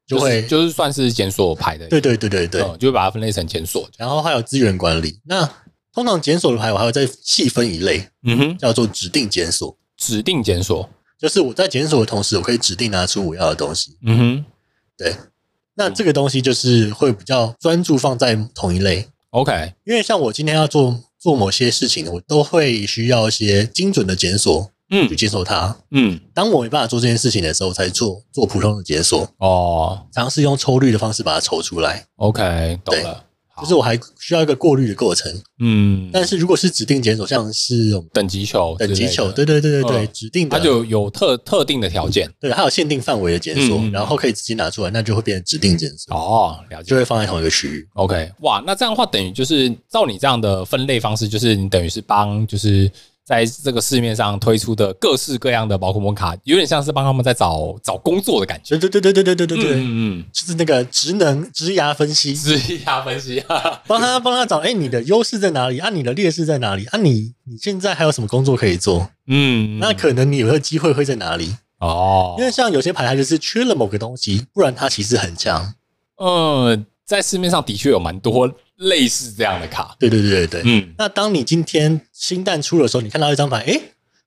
[0.06, 1.88] 就会就是算是检索牌的。
[1.88, 3.88] 对对对对对，就会把它分类成检索。
[3.98, 5.20] 然后还有资源管理。
[5.24, 5.48] 那
[5.92, 9.76] 通常检索的牌，我还会再细分一类，嗯哼，叫做指定检索。
[9.98, 13.96] 指定检索就是我在检索的同时，我可以指定拿出我要的东西。
[14.04, 14.44] 嗯哼，
[15.02, 15.16] 对。
[15.74, 19.72] 那这个东西就是会比较专注放在同一类，OK。
[19.84, 26.20] 因为像我今天要做做某些事情，我都会需要一些精准的检索，嗯，去接受它，嗯。
[26.34, 33.24] 当我没办法做这件事情的时候，才做做普通的检索，哦，尝试用抽率的方式把它抽出来，OK，懂了。
[33.62, 52.90] 就是我还需要一个过滤的过程，嗯，但是如果是指定检索，像是等级球、等级球，对对对对对，指定的，它就有特特定的条件，对，它有限定范围的检索，然后可以直接拿出来，那就会变成指定检索，哦，了解，就会放在同一个区域，OK，哇，那这样的话，等于就是照你这样的分类方式，就是你等于是帮就是。
[53.24, 58.76] 在这个市面上推出的各式各样的宝可梦卡，有点像是帮他们在找找工作的感觉。
[58.76, 63.42] 对对对对对对对对对，嗯嗯，就是那个职能职涯分析，职涯分析，
[63.86, 65.78] 帮他帮他找，哎，你的优势在哪里？
[65.78, 66.84] 啊，你的劣势在哪里？
[66.86, 69.08] 啊，你你现在还有什么工作可以做？
[69.28, 71.54] 嗯，那可能你有个机会会在哪里？
[71.78, 75.74] 哦，因为像有些牌，它就是缺了某个东西，不然它其实很强。
[76.16, 78.52] 嗯，在市面上的确有蛮多。
[78.82, 80.94] 类似这样的卡，对对对对对，嗯。
[80.98, 83.80] 那当你今天新蛋出的时候，你看到一张牌，诶，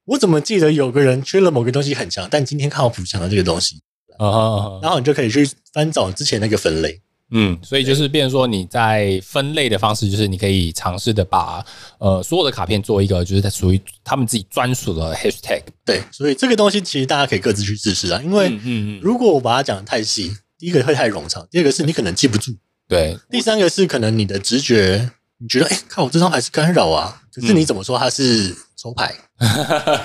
[0.06, 3.82] 我怎么记得有个人缺了某个东西很强，但今天看到补强了这个东西，
[4.18, 7.58] 啊哈啊哈，然后你就可以去翻找之前那个分类，嗯。
[7.62, 11.66] 所以就是变成说你在分类的方式，就是你可以尝试的把
[11.98, 15.62] 呃所有的卡片做一个，就是它属于他们自己专属的 hashtag。
[15.84, 22.54] 对，所以这个东西其实大家可以各自去试试啊，因为嗯，如果我把它讲的太细，第一个会太冗长，第二个是你可能记不住。
[22.88, 29.50] 对，第三个是可能你的直觉，你觉得哎，看我这张牌是干扰啊，可是你怎么说它是抽牌，嗯、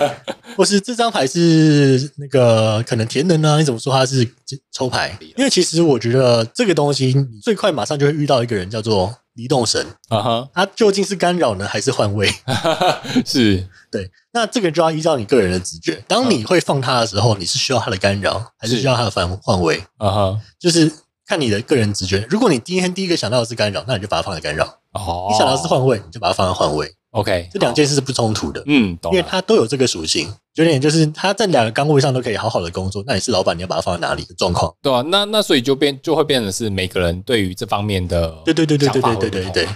[0.57, 3.59] 或是这张牌是那个可能填能啊？
[3.59, 4.27] 你怎么说它是
[4.73, 5.19] 抽牌？
[5.37, 12.33] 因为其实我觉得这个东西最快马上就会遇到一个人叫做移动神啊哈，他究竟是干扰呢，还是换位？
[13.27, 16.03] 是对，那这个就要依照你个人的直觉。
[16.09, 19.85] 当你会放他的时候，你是需要他的干扰，还是需要他的换换位？
[19.99, 20.91] 啊哈，就是。
[21.31, 24.65] 看你的个人直觉，如果你今天第一个想到的是干扰，那你就把它放在干扰。
[24.95, 26.93] 哦，你想到的是换位，你就把它放在换位。
[27.13, 28.61] OK，这两件事是不冲突的。
[28.67, 29.13] 嗯，懂。
[29.13, 33.05] 因为它都有这个属性，有点就是它在两个岗位上都可以好好的工作。
[33.07, 34.75] 那你是老板，你要把它放在哪里的状况？
[34.83, 39.69] 对啊，那那所以就变就会变成是每个人对于这方面的对对对对对对对对对。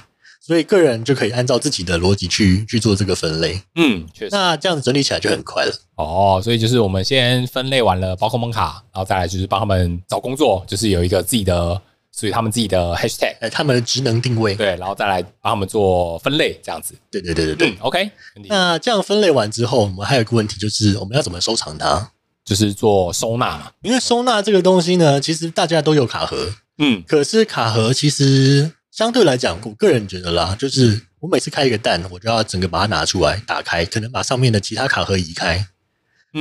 [0.46, 4.36] 所以个人就可以按照自己的逻辑去去做这个分类，嗯，确实。
[4.36, 5.72] 那这样子整理起来就很快了。
[5.94, 11.80] 哦，所以就是我们先分类完了宝可梦卡，然后再来就是帮他们找工作，就是有一个自己的
[12.14, 16.94] 属于他们自己的 hashtag，哎，他们的职能定位，对，然后再来帮他们做分类，这样子。
[17.10, 18.10] 对对对对对、嗯、OK。
[18.50, 22.10] 那这样分类完之后，我们还有一个问题，就是我们要怎么收藏它？
[22.44, 23.70] 就是做收纳嘛。
[23.80, 28.72] 因为收纳这个东西呢，其实大家都有卡盒，嗯，可是卡盒其实。
[28.94, 35.66] 相对来讲，我个人觉得啦，就是我每次开一个蛋，我就要整个把它拿出来打开，可能把上面的其他卡盒移开，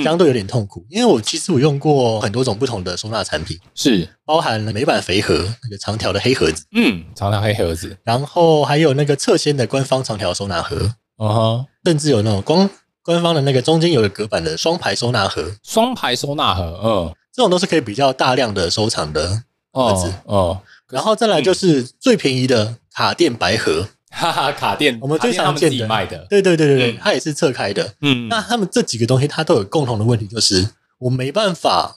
[0.04, 0.86] 相对有点痛苦。
[0.92, 5.34] 因为我其实我用过很多种不同的收纳产品，是包含了美版肥盒
[5.64, 12.70] 那个长条的黑盒子，嗯，长条黑盒子，然后还有那个侧先的官方长条收纳盒，嗯哼，甚至有那种光
[13.02, 19.42] 官方的那个中间有个隔板的双排收纳盒，双排收纳盒，嗯，这种都是可以比较大量的收藏的
[19.74, 20.14] 盒子。
[20.26, 25.88] 哦，哦然后再来就是最便宜的卡垫白盒，哈哈，卡垫我们最常见的。
[25.88, 27.94] 卖的，对对对对对，嗯、它也是侧开的。
[28.02, 30.70] 嗯，那他们这几个东西，它都有共同的问题，就是
[31.00, 31.96] 我没办法，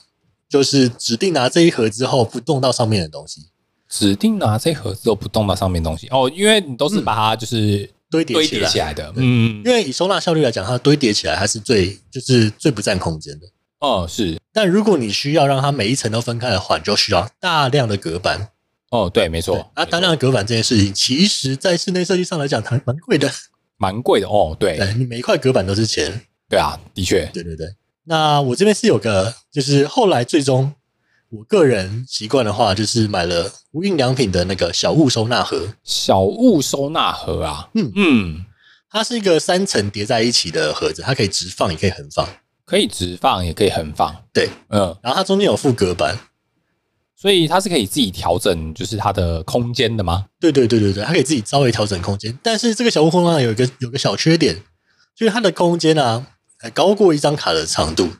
[0.48, 3.42] 就是指定拿这一盒之后不动到上面的东西。
[3.88, 6.08] 指定拿这一盒之后不动到上面的东西。
[6.08, 9.12] 哦，因为你都是把它就是、嗯、堆叠堆叠起来的。
[9.16, 13.46] 嗯，因为以收纳效率来讲，它堆叠起来它是最就是最不占空间的。
[13.80, 14.40] 哦，是。
[14.52, 18.48] 但如果你需要让它每一层都分开的话，你就需要大量的隔板。
[18.90, 19.70] 哦，对，没错。
[19.76, 23.30] 那大量的隔板这件事情，其实在室内设计上来讲，它蛮贵的，
[23.76, 24.56] 蛮贵的哦。
[24.58, 26.22] 对，对，你每一块隔板都是钱。
[26.48, 27.28] 对啊，的确。
[27.34, 27.66] 对对对。
[28.04, 30.72] 那我这边是有个，就是后来最终，
[31.30, 35.74] 我个人习惯的话，就是买了无印良品的那个小物收纳盒。
[35.82, 38.46] 小物收纳盒啊，嗯嗯，
[38.88, 42.26] 它是一个三层叠在一起的盒子，它可以直放，也可以横放。
[42.66, 44.14] 可以直放，也可以横放。
[44.34, 46.18] 对，嗯，然后它中间有副隔板。
[47.18, 50.26] 所以它是可以自己调整，就是它的空间的吗？
[50.38, 52.38] 对对对对对，它可以自己稍微调整空间。
[52.42, 54.62] 但是这个小屋空间有一个有个小缺点，
[55.14, 56.26] 就是它的空间啊，
[56.58, 58.10] 还高过一张卡的长度。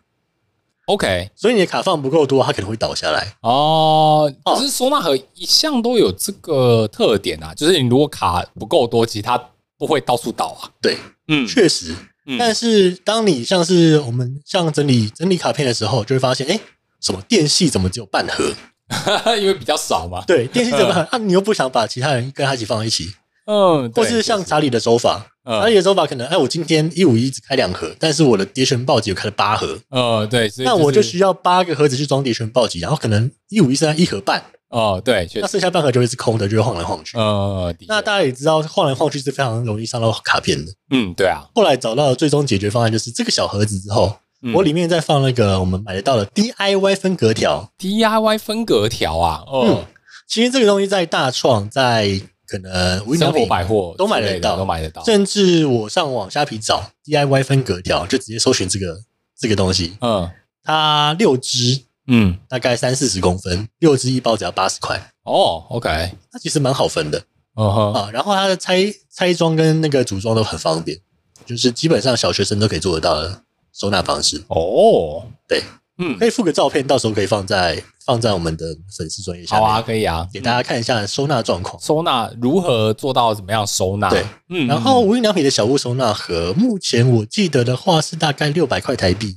[0.86, 3.34] OK，所以你的卡放不够多，它可能会倒下来。
[3.42, 9.36] 哦，可是收纳盒一向都有这个特点啊，就是你如果卡不够多，其实它
[9.76, 10.70] 不会到处倒啊。
[10.80, 10.96] 对，
[11.28, 11.94] 嗯，确实。
[12.26, 16.58] 嗯、但是当你像是我们像整理整理卡片的时候，就会发现，哎，
[17.00, 18.52] 什么电系怎么只有半盒？
[19.40, 21.04] 因为比较少嘛，对，电系怎么办？
[21.10, 23.12] 啊，你又不想把其他人跟他一起放在一起，
[23.46, 44.16] 嗯，或是像查理的手法，查、嗯、理的手法可能，哎，我今天一五一只开两盒，但是我的叠旋暴击我开了八盒，嗯，对，那我就需要八个盒子去装叠旋暴击，然后可能一五一剩下一盒半，哦，对，那剩下半盒就会是空的，就会晃来晃去，嗯，那大家也知道，晃来晃去是非常容易伤到卡片的，嗯，对啊，后来找到的最终解决方案就是这个小盒子之后。
[44.54, 49.84] 我里面再放那个我们买得到的 DIY 分隔条，DIY 分隔条啊，哦、嗯，
[50.28, 58.98] 其实这个东西在大创，在可能无印良品百货都买得到，都买得到，甚至我上网虾皮找 DIY 分隔条，就直接搜寻这个
[59.36, 60.30] 这个东西，嗯，
[60.62, 67.22] 它六支，嗯，大概三四十公分，六支一包只要八十块，哦，OK，它其实蛮好分的，
[67.56, 70.98] 嗯哼，啊，然后它的拆拆装跟那个组装都很方便，
[71.44, 73.42] 就是基本上小学生都可以做得到的。
[73.78, 74.42] 收纳方式。
[74.48, 75.62] 哦，对，
[75.98, 79.66] 嗯，可以附个照片，到时候可以放在放在我们的粉丝专业下面。
[79.66, 81.78] 好啊，可以啊，给大家看一下收纳状况。
[81.82, 84.08] 收纳如何做到怎么样收纳？
[84.08, 84.66] 对，嗯。
[84.66, 89.36] 然后无印良品的小物收纳盒，目前我记得的话是大概六百块台币，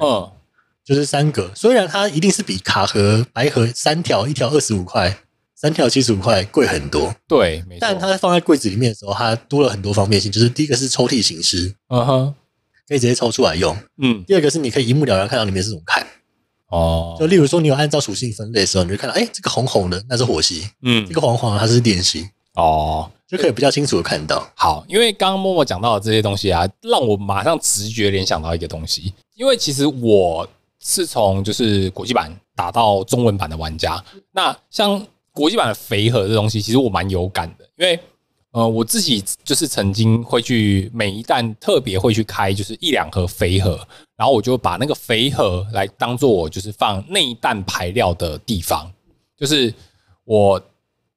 [0.00, 0.28] 嗯，
[0.88, 1.52] 就是三个。
[1.54, 5.18] 虽然它一定是比卡盒白盒三条一条二十五块，
[5.54, 7.80] 三条七十五块贵很多，对，没错。
[7.82, 10.32] 但它放在柜子里面的时候，它多了很多方便性。
[10.32, 12.34] 就是第一个是抽屉形式，嗯哼。
[12.88, 14.24] 可以直接抽出来用，嗯。
[14.26, 16.06] 第二个是你可以一目了然看到里面是怎么看，
[16.70, 17.14] 哦。
[17.20, 24.50] 就例如说，你有按照属性分类的时候，你就看到，哎，这个红红的那是火系，嗯，这个黄黄的它是电系，哦，就可以比较清楚的看到。
[24.54, 30.48] 好，因为刚刚默默讲到的这些东西啊，让我马上直觉联想到一个东西，因为其实我
[30.88, 38.00] 是从就是国际版打到中文版的玩家，那像国际版的肥盒这东西，其实我蛮有感的，因为。
[38.50, 43.78] 呃，我自己就是曾经会去每一弹特别会去开，就是一两盒肥盒，
[44.16, 48.90] 然后我就把那个肥盒来当做我就是放那一弹牌料的地方，
[49.36, 49.72] 就是
[50.24, 50.60] 我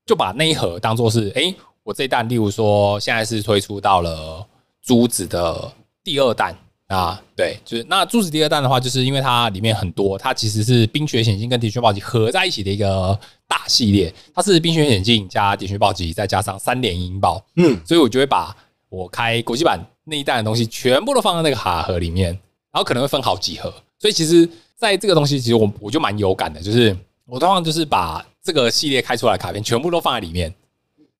[0.05, 4.45] 就把那一盒当做是，哎，我这一弹，例如说现在是推出到了
[4.84, 5.72] 珠子的
[6.03, 6.53] 第二弹。
[6.91, 13.17] 啊，对，就是那柱子第二弹的话，就是因为它里面很多，它其实是冰雪险境跟铁血暴击合在一起的一个
[13.47, 18.53] 大系列，它是冰雪险境加铁血暴击再加上三连音爆，嗯，所以我就会把
[18.89, 22.31] 我开国际版那一弹的东西全部都放在那个卡盒里面，
[22.73, 26.93] 然后可能会分好几盒，所以其实在这个东西其实我我就蛮有感的，就是
[27.25, 30.53] 我通常就是把这个系列开出来的卡片全部都放在里面。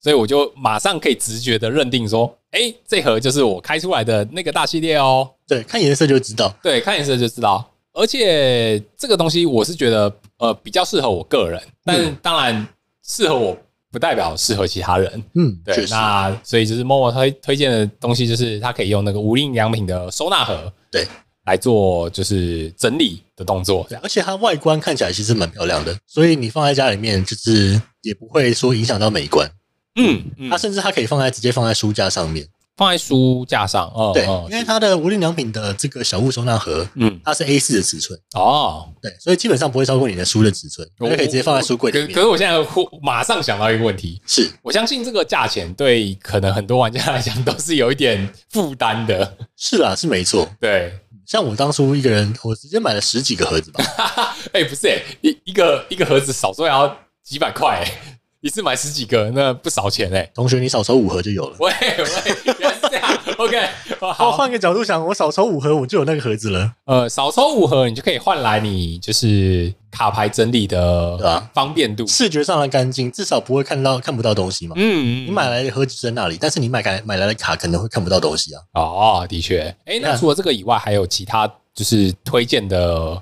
[0.02, 5.30] 所以我就马上可以直觉的认定说，哎，这盒就是我开出来的那个大系列哦。
[5.48, 6.54] 对，看颜色就知道。
[6.64, 7.72] 对，看颜色就知道。
[7.94, 12.68] 而且这个东西我是觉得，呃，比较适合我个人，但当然
[13.06, 13.56] 适合我
[13.92, 15.24] 不代表适合其他人。
[15.36, 15.86] 嗯，对。
[15.90, 21.06] 那所以就是默默推推荐的东西，就是它可以用那个无印良品的收纳盒，对，
[21.46, 23.86] 来做就是整理的动作。
[23.90, 29.48] 对，而且它外观看起来其实蛮漂亮的，所以你放在家里面就是也不会说影响到美观。
[29.96, 34.12] 嗯，嗯，它甚至它可以放在直接放在书架上面，放在书架上哦。
[34.14, 38.90] 对，哦、因为它的无印良品的这个小物收纳盒，嗯，它是 A 四的尺寸哦。
[39.02, 42.08] 对，所以基本上不会超过你的书的尺寸，它可以直接放在书柜里面。
[42.08, 42.58] 可可是我现在
[43.02, 49.38] 马上想到一个问题，是我相信这个价钱对可能很多玩家来讲都是有一点负担的。
[49.58, 50.50] 是啊，是没错。
[50.60, 53.84] 对，像我当初一个人，我直接买了十几个盒子吧。
[54.54, 60.32] 哎、欸，不是、欸，一一个一个盒子少说也要几百块、欸，一次买十几个，那不少钱哎、欸。
[60.34, 61.56] 同学，你少抽五盒就有了。
[61.60, 63.18] 喂喂，原来是这样。
[63.38, 63.70] OK，
[64.00, 66.74] 好，换个角度想，我少抽五盒，我就有那个盒子了。
[66.86, 74.74] 呃，少抽五盒，你就可以换来你就是卡牌整理的方便度，视觉上的干净，至少不会看到看不到东西嘛。
[74.76, 78.62] 嗯，你买来的盒子在那里，但是你买来买来的卡可能会看不到东西啊。
[78.74, 79.62] 哦，的确。
[79.86, 83.22] 哎、欸，那除了这个以外，还有其他就是推荐的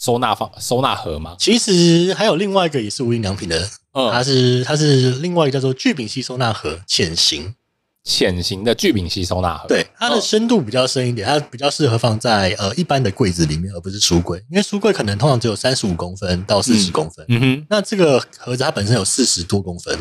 [0.00, 1.36] 收纳方收纳盒吗？
[1.38, 3.68] 其实还有另外一个也是无印良品的。
[3.92, 7.54] 嗯，它是它是另外一个叫做聚丙烯收纳盒，浅型
[8.02, 9.68] 浅型的聚丙烯收纳盒。
[9.68, 17.26] 对，它的深度比较深一点，它比较适合放在呃一般的柜子里面，而不是书柜，因为书柜可能通常只有三十五公分到四十公分。
[17.28, 19.94] 嗯，嗯哼，那这个盒子它本身有四十多公分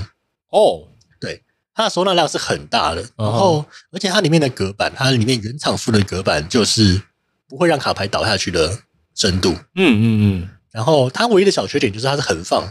[0.51, 0.87] 哦，
[1.19, 1.43] 对，
[1.75, 7.01] 它的收纳量是很大的，然后而且它里面的隔板，它里面原厂附的隔板就是
[7.49, 8.79] 不会让卡牌倒下去的
[9.19, 9.51] 深度。
[9.51, 12.63] 嗯嗯嗯，然后它唯一的小缺点就是它是横放。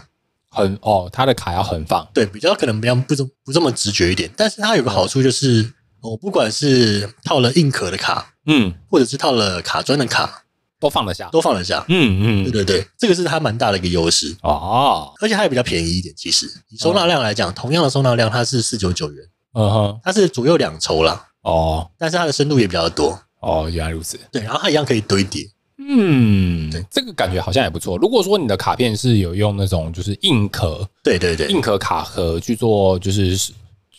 [0.51, 4.27] 横哦，它的卡要横放，对，比较可能比较不这不这么直觉一点。
[4.35, 5.71] 但是它有个好处就是，
[6.01, 10.45] 我、哦、不管是套了硬壳的卡，嗯，或者是套了卡砖的卡，
[10.79, 11.85] 都放得下，都放得下。
[11.87, 15.13] 嗯嗯，对对对，这个是它蛮大的一个优势哦。
[15.21, 16.11] 而且它也比较便宜一点。
[16.17, 19.23] 其实以收纳量来讲，嗯、同样的收纳量，它是四九九元。
[19.53, 21.27] 嗯哼，它是左右两抽啦。
[21.43, 23.21] 哦，但是它的深度也比较多。
[23.39, 24.19] 哦，原来如此。
[24.31, 25.47] 对，然后它一样可以堆叠。
[25.81, 27.97] 嗯，对，这个感觉好像也不错。
[27.97, 33.53] 如果说你的卡片是有用那种就是硬壳，对对对，硬壳卡盒去做就是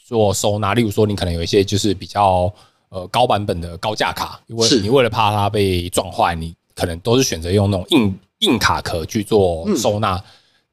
[0.06, 2.52] 做收纳，例如说你可能有一些就是比较
[2.90, 10.22] 呃高版本的高价卡，因为你为了怕它被撞坏，你可能都是选择用那种硬硬卡壳去做收纳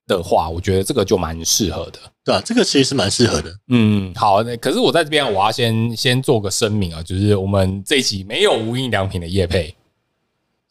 [0.08, 1.99] 的话，嗯、我觉得这个就蛮适合的。
[2.26, 3.49] 对啊，这个其实是蛮适合的。
[3.70, 9.74] 嗯，好，那可是我在这边我要先先做个声明啊，就是我们这一集没有无印良品的业配。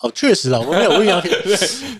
[0.02, 1.30] 哦，确实啊，我们没有无印良品。
[1.42, 1.56] 对，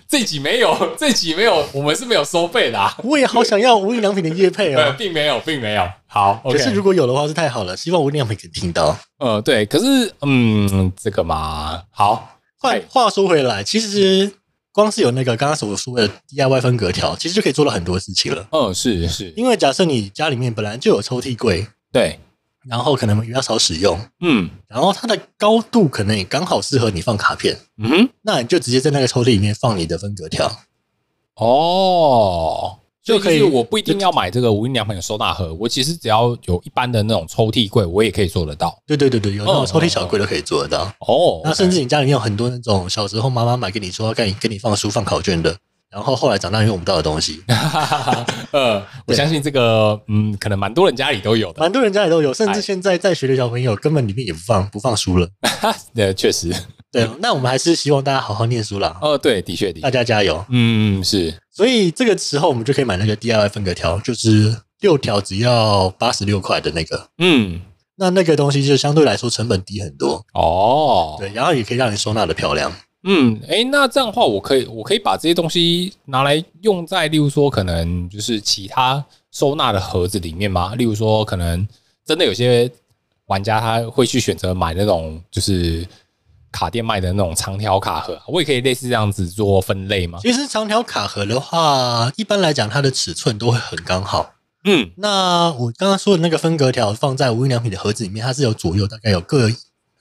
[0.07, 2.95] 这集没有， 这集没有，我们是没有收费的啊。
[3.03, 5.87] 我也好想要无印良品的业配哦， 并没有，并没有。
[6.05, 8.95] 好，可是如果有的话是太好了，希望无印良品可以听到。
[9.19, 12.33] 呃，对，可是嗯，这个嘛，好。
[12.59, 14.31] 话话说回来，其实
[14.71, 18.47] 光是有那个刚刚所说的 DIY 分隔条，其实就可以做到很多事情了。
[18.51, 22.19] 嗯，是是，因为假设你家里面本来就有抽屉柜，对。
[22.69, 30.51] 然后可能比较少使用，嗯，然后它的高度可能也刚好适合你放卡片，嗯哼，那你就直接在那个抽屉里面放你的分隔条，
[31.35, 33.41] 哦，就可以。
[33.41, 38.77] 我不一定要买这个无印良品的收纳盒，我其实只要有一般的那种抽屉柜，我也可以做得到。
[38.85, 40.83] 对对对对，有那种抽屉小柜都可以做得到。
[40.99, 45.55] 哦，那甚至你家里面有很多那种小时候妈妈买给你说要给你给你放书放考卷的。
[45.97, 47.41] 然后后来长大用不到的东西，
[48.53, 55.27] 呃，我相信这个，嗯，可能蛮多人家里都有的，蛮多人家里都有，甚至现在在学的小朋友根本里面也不放不放书了。
[55.95, 56.53] 对，确实，
[56.91, 57.09] 对。
[57.19, 58.95] 那我们还是希望大家好好念书啦。
[59.01, 60.45] 哦，对，的确的，大家加油。
[60.49, 61.33] 嗯，是。
[61.51, 67.09] 所以这个时候我们就可以买那个 DIY 分隔条，就是六条只要八十六块的那个。
[67.17, 67.61] 嗯，
[67.95, 71.15] 那那个东西就相对来说成本低很多哦。
[71.17, 72.71] 对，然后也可以让你收纳的漂亮。
[73.09, 79.01] 嗯，哎，那这样的话，我可以，我可以把这些东西拿来用在，例如说，可能就是其他
[79.31, 80.75] 收纳的盒子里面吗？
[80.75, 81.65] 例如说，可能
[82.05, 82.69] 真的有些
[83.27, 85.87] 玩家他会去选择买那种就是
[86.51, 90.19] 卡店卖的那种长条卡盒，我也可以类似这样子做分类吗？
[90.21, 94.33] 其实长条卡盒的话，一般来讲，它的尺寸都会很刚好。
[94.65, 99.49] 嗯，那我刚刚说的那个分隔条放在无印良品的盒子里面，它是有左右大概有各。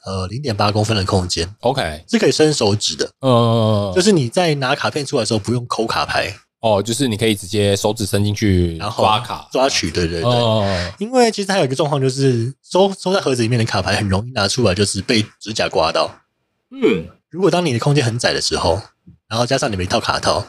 [0.07, 3.11] 呃，零点八公分的空间，OK，是可以伸手指的。
[3.23, 6.33] 嗯，就是你在拿卡片出来的时候，不用抠卡牌。
[6.61, 9.91] 哦，就是你可以直接手指伸进去，然后抓卡、抓取。
[9.91, 10.31] 对对对。
[10.31, 10.65] 哦。
[10.99, 16.09] 因为其实还有一个状况，就是收收在盒子里面的卡牌很容易拿出来，就是被指甲刮到。
[16.71, 18.81] 嗯，如果当你的空间很窄的时候，
[19.29, 20.47] 然后加上你们一套卡套。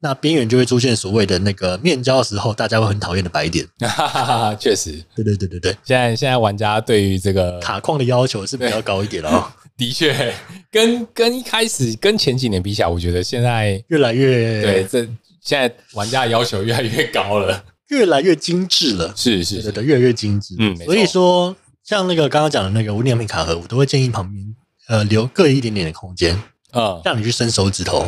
[0.00, 3.66] 那边缘就会出现所谓的那个面交的时候，大家会很讨厌的白点。
[4.60, 5.76] 确实，对对对对对。
[5.84, 9.50] 现在现在玩家对于这个卡框的要求是比较高一点了哦。
[9.76, 10.34] 的确，
[10.70, 14.84] 跟跟一开始跟前几年比起来，我觉得现在越来越对。
[14.84, 15.04] 这
[15.40, 19.12] 现在玩家的要求越来越高了，越来越精致了。
[19.16, 20.54] 是是是的，越来越精致。
[20.58, 24.54] 嗯，所以说像那个刚刚讲的那个无印良品卡盒，我都会建议旁边
[24.88, 26.40] 呃留个一点点的空间，
[26.72, 28.06] 嗯，让你去伸手指头。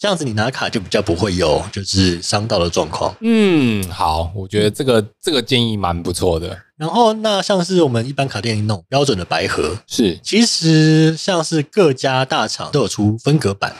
[0.00, 3.14] 这样子你拿卡就比较不会有就是伤到的状况。
[3.20, 6.58] 嗯，好，我觉得这个这个建议蛮不错的。
[6.78, 13.76] 然后那像是我们一般卡店那种标准的白盒，是其实像是各家大厂都有出分隔板，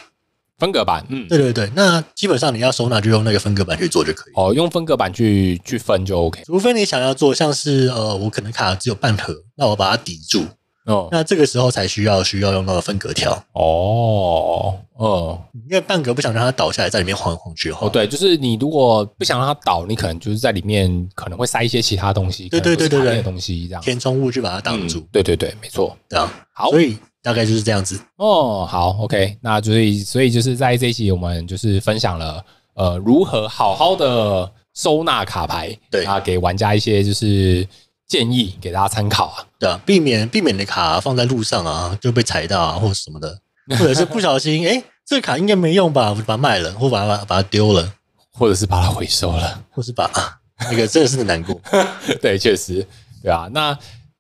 [0.59, 1.73] 分隔板，嗯，对对对。
[1.75, 4.33] 那基本上你要收纳就用那个分隔板去做就可以。
[4.37, 6.43] 哦，用分隔板去去分就 OK。
[6.45, 10.45] 除非你想要做像是呃，我可能卡只有半盒，那我把它抵住。
[10.87, 13.33] 哦，那这个时候才需要需要用到分隔条。
[13.53, 17.71] 哦，嗯，因为半格不想让它倒下来，在里面晃来晃去。
[17.73, 25.07] 哦，对，就是你如果不想让它倒，你可能就是在里面可能会塞一些其他东西，对对对对对，东西这样填充物去把它挡住。
[25.13, 28.01] 对对对，没错，这样好，所以大概就是这样子。
[28.17, 32.43] 哦，好，OK，那所以所以就是在这一期我们就是分享了
[32.75, 37.69] 呃如何好好的收纳卡牌，对啊，给玩家一些就是。
[38.11, 43.39] 建议给大家参考啊，对啊，避免避免你的卡放在路上啊就被踩到啊，或者什么的，
[43.79, 47.95] 或者是不小心，哎、欸，这个卡应该没用吧，我就把它卖了，或把它把它丢了，
[48.33, 50.41] 或者是把它回收了，或是把、啊、
[50.73, 51.61] 那个真的是很难过。
[52.21, 52.85] 对，确实，
[53.23, 53.79] 对啊，那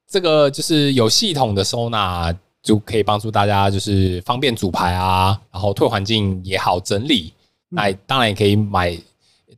[0.08, 2.32] 这个就是有系统的收纳，
[2.62, 7.34] 就可以帮助大家，就是方便组牌啊，然后退环境也好整理。
[7.68, 8.96] 那当然也可以买。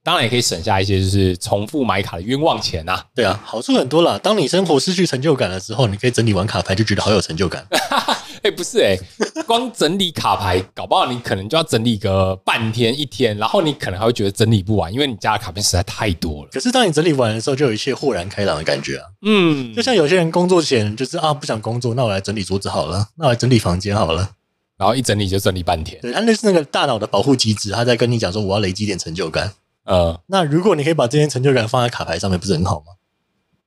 [0.05, 3.05] 当然也可以省下一些，就是重复买卡的冤枉钱啊。
[3.15, 4.19] 对啊，好处很多啦。
[4.23, 7.65] 当你生活失去成就感的时候，你可以整理完卡牌，就觉得好有成就感。
[8.43, 8.99] 哎，不是哎，
[9.47, 16.49] 光整理卡牌，搞不好你可能就要整理个半天一天，然后你可能还会觉得整理不完，因为你家的卡片实在太多了。
[16.51, 19.05] 可是当你整理完的时候，就有一些豁然开朗的感觉啊。
[19.25, 24.31] 嗯，就像有些人工作前就是啊不想工作，那我来整理桌子好了，那我来整理房间好了，
[24.77, 26.01] 然后一整理就整理半天。
[26.03, 29.53] 对，他那是那个大脑的保护机制，他在跟你讲说我要累积点成就感。
[29.85, 32.93] 呃，那如果你可以把这些成就感放在卡牌上面，不是很好吗？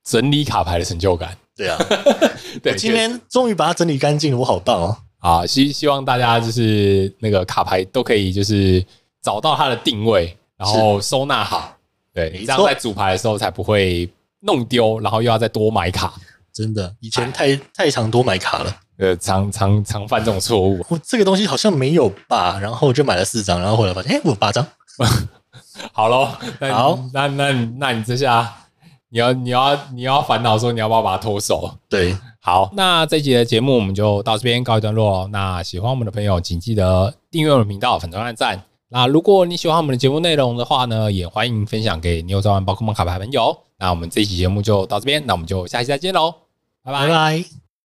[0.04, 1.76] 整理卡牌的成就感，对啊，
[2.62, 4.96] 对，今天终于把它整理干净了，我好棒哦！
[5.18, 8.84] 啊，希希望大家就是那个卡牌都可以就是
[9.20, 11.76] 找到它的定位，然后收纳好，
[12.14, 14.08] 对，你这样在组牌的时候才不会
[14.40, 16.14] 弄丢，然后又要再多买卡。
[16.54, 20.82] 真的，以前太太常多买卡了，呃，常常常犯这种错误。
[20.88, 24.66] 我这个东西好像没有吧，然后就买了四张，然后后来发现，哎，我有八张。
[25.92, 26.28] 好喽，
[26.72, 28.52] 好，那那那你这下
[29.08, 31.70] 你要你要你要烦恼说你要不要把它脱手？
[31.88, 35.28] 对，好，那这集的节目我们就到这边告一段落。
[35.28, 38.62] 那喜欢我们的朋友，请记得订阅我们频道，粉专按赞。
[38.88, 43.56] 那如果你喜欢我们的节目内容的话呢，也欢迎分享给你有在玩宝可梦卡牌的朋友。
[43.78, 46.32] 那我们这期节目就到这边，那我们就下期再见喽，
[46.82, 47.06] 拜拜。
[47.06, 47.65] 拜拜。